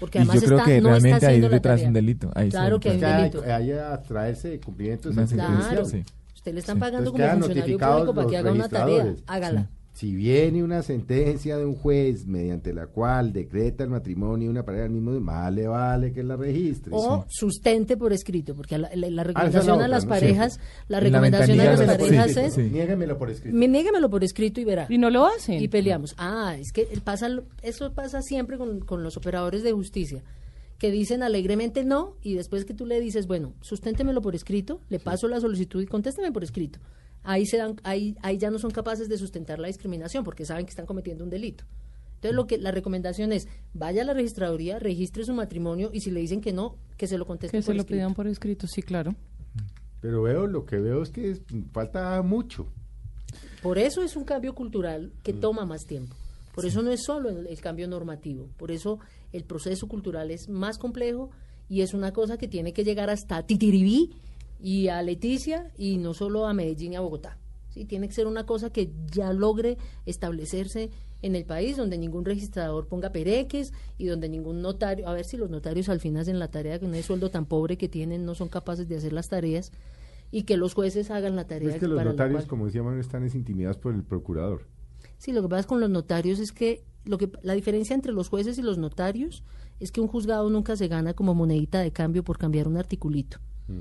[0.00, 1.88] Porque Y además yo creo está, que no realmente está ahí haciendo la detrás tarea.
[1.88, 2.30] un delito.
[2.34, 3.42] Ahí claro que hay un hay, delito.
[3.46, 5.86] hay a traerse de cumplimiento de judicial.
[5.86, 6.02] sí.
[6.34, 6.80] Usted le están Sí.
[6.80, 9.14] pagando Entonces como funcionario público para que haga una tarea.
[9.26, 9.70] Hágala.
[9.94, 14.64] Si viene una sentencia de un juez mediante la cual decreta el matrimonio de una
[14.64, 16.90] pareja del mismo, más le vale que la registre.
[16.92, 20.08] O sustente por escrito, porque la, la recomendación otra, a las ¿no?
[20.10, 20.60] parejas, Sí.
[20.88, 22.62] la En la recomendación a las parejas sí, es, sí.
[22.62, 23.56] Niéguemelo por escrito.
[23.56, 24.86] "Mi- niéguemelo por escrito y verá.
[24.90, 25.62] Y no lo hacen.
[25.62, 26.14] Y peleamos.
[26.18, 27.28] Ah, es que el pasa,
[27.62, 30.24] eso pasa siempre con, con los operadores de justicia,
[30.78, 34.98] que dicen alegremente no, y después que tú le dices, bueno, susténtemelo por escrito, le
[34.98, 36.80] paso la solicitud y contésteme por escrito.
[37.24, 40.64] Ahí, se dan, ahí, ahí ya no son capaces de sustentar la discriminación, porque saben
[40.66, 41.64] que están cometiendo un delito.
[42.16, 46.10] Entonces, lo que la recomendación es, vaya a la registraduría, registre su matrimonio, y si
[46.10, 47.96] le dicen que no, que se lo contesten Que se por lo escrito.
[47.98, 49.14] pidan por escrito, sí, claro.
[50.00, 52.66] Pero veo, lo que veo es que es- falta mucho.
[53.62, 56.14] Por eso es un cambio cultural que toma más tiempo.
[56.54, 58.48] Por eso no es solo el, el cambio normativo.
[58.58, 58.98] Por eso
[59.32, 61.30] el proceso cultural es más complejo
[61.68, 64.12] y es una cosa que tiene que llegar hasta Titiribí
[64.64, 67.36] y a Leticia y no solo a Medellín y a Bogotá.
[67.68, 67.84] ¿sí?
[67.84, 70.88] Tiene que ser una cosa que ya logre establecerse
[71.20, 75.36] en el país, donde ningún registrador ponga pereques y donde ningún notario, a ver si
[75.36, 78.34] los notarios al fin hacen la tarea con ese sueldo tan pobre que tienen, no
[78.34, 79.70] son capaces de hacer las tareas
[80.30, 82.82] y que los jueces hagan la tarea Es que los para notarios, cual- como decía
[82.82, 84.62] Manuel, están es intimidados por el procurador.
[85.18, 88.30] Sí, lo que pasa con los notarios es que, lo que la diferencia entre los
[88.30, 89.42] jueces y los notarios
[89.78, 93.38] es que un juzgado nunca se gana como monedita de cambio por cambiar un articulito.
[93.68, 93.80] Mm.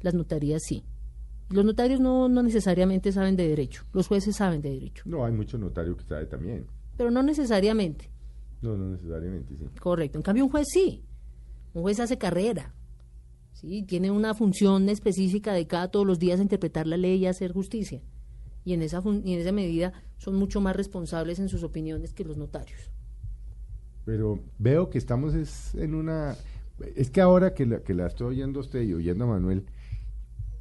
[0.00, 0.84] Las notarías sí.
[1.50, 5.32] Los notarios no, no necesariamente saben de derecho, los jueces saben de derecho, No, hay
[5.32, 6.66] mucho notario que sabe también.
[6.96, 8.10] pero no necesariamente,
[8.60, 9.64] No, no necesariamente, sí.
[9.80, 10.18] correcto.
[10.18, 11.04] En cambio un juez sí,
[11.72, 12.74] un juez hace carrera,
[13.54, 17.52] sí, tiene una función específica de cada todos los días interpretar la ley y hacer
[17.52, 18.02] justicia.
[18.64, 22.12] Y en esa, fun- y en esa medida son mucho más responsables en sus opiniones
[22.12, 22.90] que los notarios.
[24.04, 26.36] Pero veo que estamos es en una...
[26.94, 29.64] Es que ahora que la, que la estoy oyendo a usted y oyendo a Manuel,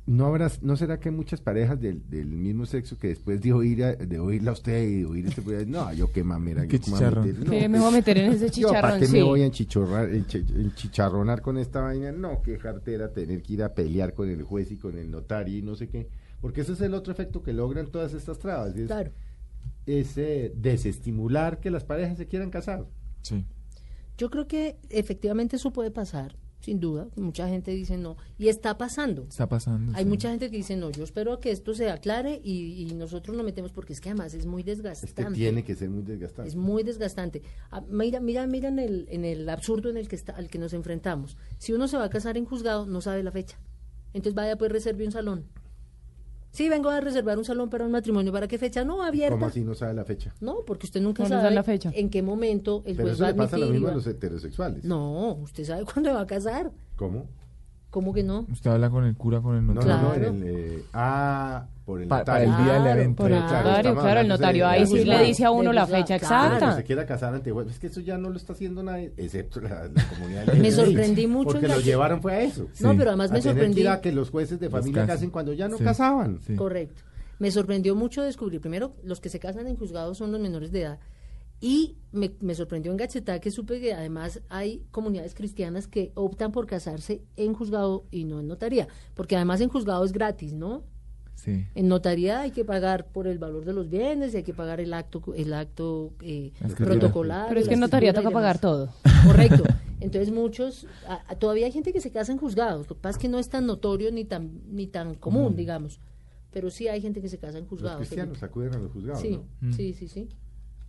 [0.08, 3.54] ¿no habrá, no será que hay muchas parejas del, del mismo sexo que después de,
[3.54, 6.66] oír a- de oírla a usted y de oír este programa, no, yo qué mamera,
[6.66, 7.28] Qué yo cómo me voy a chicharrón.
[7.28, 9.00] meter, no, ¿Qué me pues, voy a meter en ese Yo, ¿para chicharrón?
[9.02, 9.12] qué Sí.
[9.14, 12.12] me voy a enchichorrar, enchi- enchicharronar con esta vaina?
[12.12, 15.58] No, qué jartera tener que ir a pelear con el juez y con el notario
[15.58, 16.08] y no sé qué.
[16.42, 18.76] Porque ese es el otro efecto que logran todas estas trabas.
[18.76, 19.12] Es, Claro.
[19.86, 22.86] es, eh, desestimular que las parejas se quieran casar.
[23.24, 23.44] Sí.
[24.18, 27.08] Yo creo que efectivamente eso puede pasar, sin duda.
[27.16, 28.18] Mucha gente dice no.
[28.38, 29.24] Y está pasando.
[29.30, 29.94] Está pasando.
[29.96, 30.10] Hay sí.
[30.10, 33.36] mucha gente que dice no, yo espero a que esto se aclare y, y nosotros
[33.38, 35.34] nos metemos porque es que además es muy Es que desgastante.
[35.34, 36.50] tiene que ser muy desgastante.
[36.50, 37.42] Es muy desgastante.
[37.72, 40.58] Ah, mira, mira, mira en el, en el absurdo en el que está, al que
[40.60, 41.38] nos enfrentamos.
[41.58, 43.58] Si uno se va a casar en juzgado, no sabe la fecha.
[44.14, 45.46] Entonces vaya pues reserve un salón.
[46.52, 48.32] Sí, vengo a reservar un salón para un matrimonio.
[48.32, 48.84] ¿Para qué fecha?
[48.84, 49.36] No, abierta.
[49.36, 50.34] ¿Cómo así no sabe la fecha?
[50.40, 51.92] No, porque usted nunca No nos sabe la fecha.
[51.94, 54.08] en qué momento el Pero juez eso va a le pasa lo mismo a los
[54.08, 54.84] heterosexuales.
[54.84, 56.72] No, usted sabe cuándo va a casar.
[56.96, 57.28] ¿Cómo?
[57.90, 58.46] ¿Cómo que no?
[58.52, 59.96] Usted habla con el cura, con el No, notario.
[59.96, 60.28] no, no, Claro.
[60.30, 62.58] en el, eh, ah, por el Pa- para notario.
[62.58, 63.24] el día del Claro, evento.
[63.24, 65.52] Por el Claro, notario, estamos claro, el notario de- ahí de sí le dice a
[65.52, 66.36] uno De la fecha claro.
[66.36, 66.76] Cuando exacta.
[66.76, 69.88] se quiera casar ante es que eso ya no lo está haciendo nadie, excepto la,
[69.88, 72.68] la comunidad Me LGBTI, sorprendí mucho Porque en lo que- llevaron fue a eso.
[72.82, 72.98] No, Sí.
[72.98, 73.82] pero además a me tener que sorprendí.
[73.82, 75.16] ir a que los jueces de familia casen.
[75.16, 75.84] casen cuando ya no Sí.
[75.86, 76.40] casaban.
[76.46, 76.56] Sí.
[76.56, 77.04] Correcto.
[77.40, 80.82] Me sorprendió mucho descubrir, primero, los que se casan en juzgados son los menores de
[80.82, 81.00] edad.
[81.60, 86.52] Y me, me sorprendió en Gachetá que supe que además hay comunidades cristianas que optan
[86.52, 88.88] por casarse en juzgado y no en notaría.
[89.16, 90.84] Porque además en juzgado es gratis, ¿no?
[91.34, 91.66] Sí.
[91.76, 94.80] En notaría hay que pagar por el valor de los bienes y hay que pagar
[94.80, 97.48] el acto, el acto eh, protocolar.
[97.50, 98.90] Pero es que en notaría toca pagar todo.
[99.26, 99.64] Correcto.
[100.00, 103.18] Entonces muchos, a- a- todavía hay gente que se casa en juzgados, lo que pasa
[103.18, 106.00] es que no es tan notorio ni tan, ni tan común, digamos,
[106.52, 107.98] pero sí hay gente que se casa en Los juzgados.
[107.98, 108.46] cristianos Felipe.
[108.46, 109.74] acuden a los juzgados, Sí, ¿no?
[109.74, 110.30] sí, sí, sí.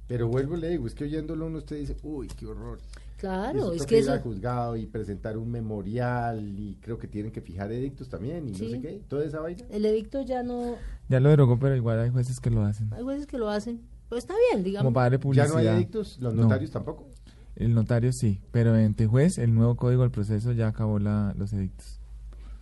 [0.09, 2.79] Pero vuelvo y le digo, es que oyéndolo uno usted dice, uy, qué horror.
[3.19, 7.09] Claro, Y es que ir eso, al juzgado y presentar un memorial y creo que
[7.09, 8.65] tienen que fijar edictos también y Sí.
[8.65, 9.65] no sé qué, toda esa vaina.
[9.71, 10.77] el edicto ya no,
[11.09, 12.89] Ya lo derogó, pero igual hay jueces que lo hacen.
[12.95, 14.85] hay jueces que lo hacen, pero está bien, digamos.
[14.85, 15.49] Como para darle Ya publicidad.
[15.49, 16.43] no hay edictos, los No.
[16.43, 17.09] notarios tampoco.
[17.57, 21.53] El notario sí, pero en juez, el nuevo código del proceso ya acabó la, los
[21.53, 21.98] edictos.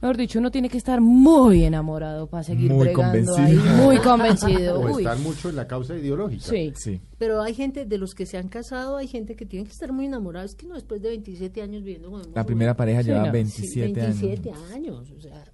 [0.07, 3.63] Mejor dicho, uno tiene que estar muy enamorado para seguir Muy bregando convencido.
[3.65, 3.77] ahí.
[3.85, 4.79] Muy convencido.
[4.81, 5.03] O Uy.
[5.03, 6.45] estar mucho en la causa ideológica.
[6.45, 6.73] Sí.
[6.77, 7.01] Sí.
[7.19, 9.93] Pero hay gente de los que se han casado, hay gente que tiene que estar
[9.93, 10.47] muy enamorada.
[10.47, 13.33] Es que no después de 27 años viviendo con La primera pareja Sí, lleva no.
[13.33, 14.71] 27, 27 años.
[14.73, 15.11] años.
[15.17, 15.45] o sea,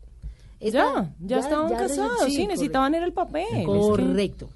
[0.61, 2.49] Ya, esta- ya, estaban ya- casados, sí, correcto.
[2.49, 3.45] necesitaban era el papel.
[3.53, 4.49] es que- Correcto.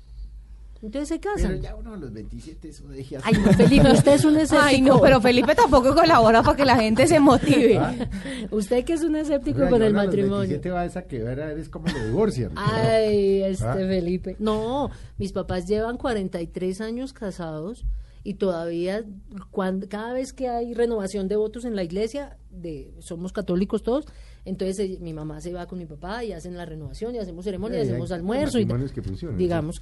[0.83, 1.61] Entonces se Pero casan.
[1.63, 4.63] ya uno a los 27 eso deje Ay, no, Felipe, usted es un escéptico.
[4.67, 7.81] Ay, no, pero Felipe tampoco colabora para que la gente se motive.
[8.51, 10.39] Usted que es un escéptico con el a los matrimonio.
[10.39, 12.53] 27 va a esa que ver, es como lo divorcian.
[12.57, 13.75] Ay, este ¿Ah?
[13.75, 14.37] Felipe.
[14.39, 17.87] No, mis papás llevan 43 años casados
[18.27, 19.05] y todavía
[19.53, 24.05] cuando, cada vez que hay renovación de votos en la iglesia, de, somos católicos todos,
[24.45, 27.45] entonces eh, mi mamá se va con mi papá y hacen la renovación y hacemos
[27.45, 29.79] ceremonia, y hay hacemos almuerzo y matrimonios que digamos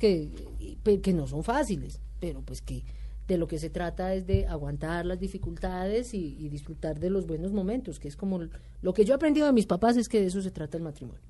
[0.85, 2.85] que, no son fáciles, pero pues que
[3.26, 7.26] de lo que se trata es de aguantar las dificultades y, y disfrutar de los
[7.26, 8.39] buenos momentos, que es como
[8.82, 10.82] lo que yo he aprendido de mis papás es que de eso se trata el
[10.82, 11.22] matrimonio.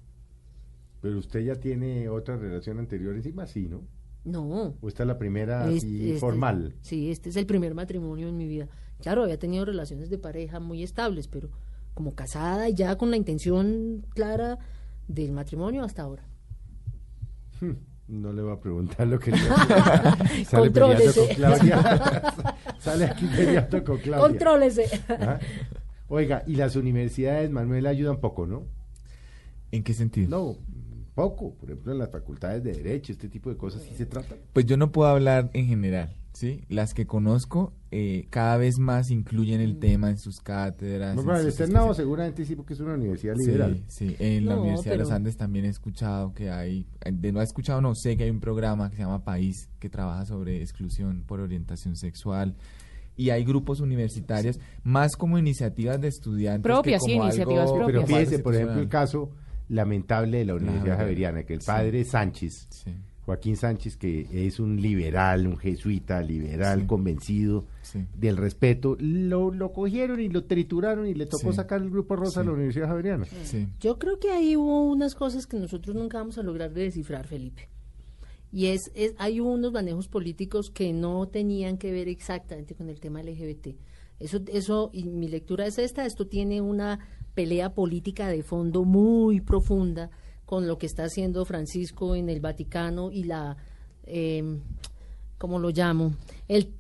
[1.01, 3.83] Pero usted ya tiene otra relación anterior encima, sí, ¿no?
[4.25, 6.75] No, ¿O esta es la primera Este- así este- formal?
[6.81, 8.69] Sí, este es el primer matrimonio en mi vida.
[9.01, 11.51] Claro, había tenido relaciones de pareja muy estables, pero
[11.93, 14.59] como casada y ya con la intención clara
[15.09, 16.27] del matrimonio hasta ahora.
[17.61, 17.73] Hmm,
[18.07, 19.39] No le voy a preguntar lo que le
[20.45, 22.35] Sale peleando con Claudia.
[22.79, 24.29] Sale aquí peleando con Claudia.
[24.29, 24.85] Contrólese.
[25.09, 25.41] Ajá.
[26.09, 28.67] Oiga, y las universidades, Manuel, ayudan poco, ¿no?
[29.73, 30.29] ¿En qué sentido?
[30.29, 30.59] No,
[31.15, 31.55] poco.
[31.55, 34.39] Por ejemplo, en las facultades de Derecho, este tipo de cosas sí se tratan.
[34.53, 36.63] Pues yo no puedo hablar en general, ¿sí?
[36.69, 41.17] Las que conozco eh, cada vez más incluyen el tema en sus cátedras.
[41.17, 43.83] No, pero el externado seguramente sí, porque es una universidad Sí, liberal.
[43.89, 47.41] Sí, en la Universidad de los pero- Andes también he escuchado que hay, de no
[47.41, 50.61] he escuchado, no sé que hay un programa que se llama País que trabaja sobre
[50.61, 52.55] exclusión por orientación sexual
[53.17, 57.75] y hay grupos universitarios más como iniciativas de estudiantes que Propias, sí, como iniciativas algo
[57.87, 58.11] Pero propias.
[58.11, 59.31] más fíjese, por ejemplo, el caso
[59.69, 61.03] lamentable de la Universidad Javeriana.
[61.39, 61.67] Javeriana, que el Sí.
[61.67, 62.91] padre Sánchez, Sí,
[63.25, 66.87] Joaquín Sánchez, que es un liberal, un jesuita liberal Sí.
[66.87, 68.05] convencido sí.
[68.17, 71.57] del respeto, lo, lo cogieron y lo trituraron y le tocó Sí.
[71.57, 73.25] sacar el grupo rosa a la Universidad Javeriana.
[73.45, 73.67] sí.
[73.81, 77.27] Yo creo que ahí hubo unas cosas que nosotros nunca vamos a lograr de descifrar,
[77.27, 77.69] Felipe.
[78.53, 83.01] Y es, es hay unos manejos políticos que no tenían que ver exactamente con el
[83.01, 83.75] tema LGBT.
[84.21, 87.01] Eso, eso, y mi lectura es esta, esto tiene una
[87.35, 90.11] pelea política de fondo muy profunda
[90.47, 93.57] con lo que está haciendo Francisco en el Vaticano y la,
[94.05, 94.59] eh,
[95.39, 96.15] ¿cómo lo llamo?
[96.49, 96.73] El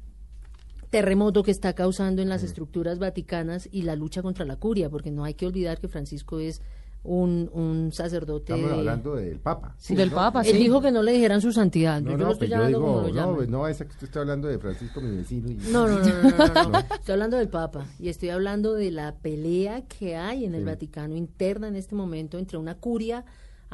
[0.91, 5.11] terremoto que está causando en las estructuras vaticanas y la lucha contra la curia, porque
[5.11, 6.61] no hay que olvidar que Francisco es
[7.03, 8.53] un, un sacerdote.
[8.53, 9.75] Estamos de- hablando del Papa.
[9.77, 10.17] Sí, Del ¿no?
[10.17, 10.59] Papa, Él sí.
[10.59, 12.01] dijo que no le dijeran su santidad.
[12.01, 13.51] No, yo no, lo estoy pues llamando como digo, lo no, llaman.
[13.51, 15.51] no, esa que usted está hablando de Francisco, mi vecino.
[15.51, 16.79] y- No, no, no, no, no, no, no.
[16.79, 20.67] Estoy hablando del Papa y estoy hablando de la pelea que hay en el Sí.
[20.67, 23.25] Vaticano interna en este momento entre una curia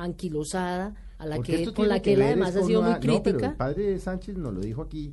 [0.02, 3.22] anquilosada a la Porque que con la que él además ha sido una- muy no,
[3.22, 3.46] pero crítica.
[3.50, 5.12] el padre Sánchez nos lo dijo aquí,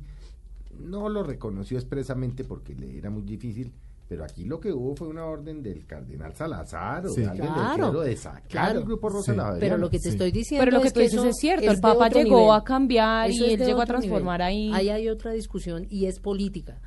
[0.80, 3.72] no lo reconoció expresamente porque le era muy difícil,
[4.08, 7.20] pero aquí lo que hubo fue una orden del cardenal Salazar o Sí.
[7.22, 8.78] de alguien Claro, del clero de sacar claro.
[8.78, 9.36] el grupo Rosa Sí.
[9.36, 10.08] la Pero lo que te Sí.
[10.10, 12.08] estoy diciendo Pero lo que es tú dices eso es cierto, es el de Papa
[12.08, 12.50] llegó nivel.
[12.54, 14.72] a cambiar Eso y él de llegó a transformar nivel.
[14.72, 14.72] ahí.
[14.72, 16.80] Ahí hay otra discusión y es política.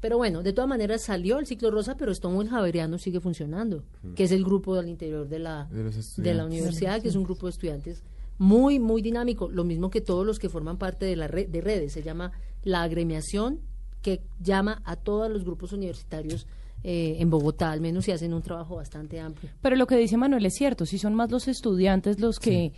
[0.00, 3.84] Pero bueno, de todas maneras salió el ciclo rosa, pero Stonewall Javeriano sigue funcionando,
[4.14, 5.68] que es el grupo al interior de la,
[6.16, 8.02] De la universidad, que es un grupo de estudiantes
[8.38, 11.60] muy, muy dinámico, lo mismo que todos los que forman parte de la red de
[11.60, 12.32] redes, se llama
[12.62, 13.60] la agremiación,
[14.02, 16.46] que llama a todos los grupos universitarios
[16.84, 19.50] eh, en Bogotá, al menos, y hacen un trabajo bastante amplio.
[19.62, 22.74] Pero lo que dice Manuel es cierto, si son más los estudiantes los que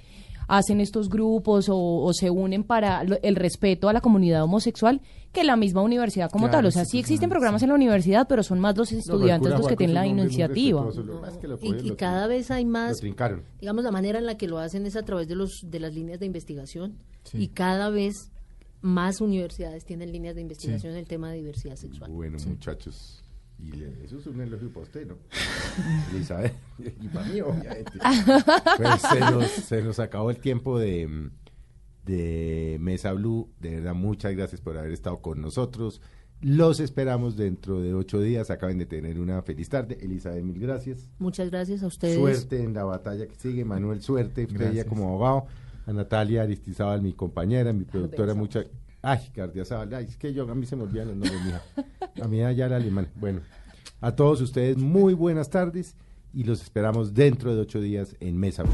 [0.49, 5.01] hacen estos grupos o, o se unen para lo- el respeto a la comunidad homosexual
[5.33, 6.67] que la misma universidad como Claro, tal.
[6.67, 7.65] O sea, sí sí, existen claro, programas sí.
[7.67, 10.83] en la universidad, pero son más los estudiantes los que tienen la iniciativa.
[10.83, 13.01] lo Y, cada vez hay más,
[13.61, 15.95] digamos, la manera en la que lo hacen es a través de, los, de las
[15.95, 17.37] líneas de investigación Sí.
[17.43, 18.31] y cada vez
[18.81, 22.11] más universidades tienen líneas de investigación en el tema de diversidad sexual.
[22.11, 23.23] Bueno, muchachos,
[23.59, 25.17] y le- eso es un elogio para usted, ¿no?
[26.15, 27.93] Elizabeth, y para mí, obviamente.
[28.77, 31.31] Pues se nos, se nos acabó el tiempo de,
[32.05, 33.51] de Mesa Blue.
[33.61, 36.01] De verdad, muchas gracias por haber estado con nosotros.
[36.41, 38.51] Los esperamos dentro de ocho días.
[38.51, 39.99] Acaben de tener una feliz tarde.
[40.01, 41.11] Elizabeth, mil gracias.
[41.19, 42.17] Muchas gracias a ustedes.
[42.17, 43.65] Suerte en la batalla que sigue.
[43.65, 44.45] Manuel, suerte.
[44.45, 44.87] Usted ya Gracias.
[44.87, 45.47] como abogado.
[45.87, 48.63] A Natalia Aristizábal, mi compañera, mi productora, mucha...
[49.09, 49.95] Ay, Gardiazabal.
[49.95, 51.63] Ay, es que yo, a mí se me olvidan los nombres, mija.
[52.23, 53.09] A mí allá la alemán.
[53.15, 53.41] Bueno,
[54.03, 55.95] a todos ustedes muy buenas tardes
[56.35, 58.65] y los esperamos dentro de ocho días en Mesa.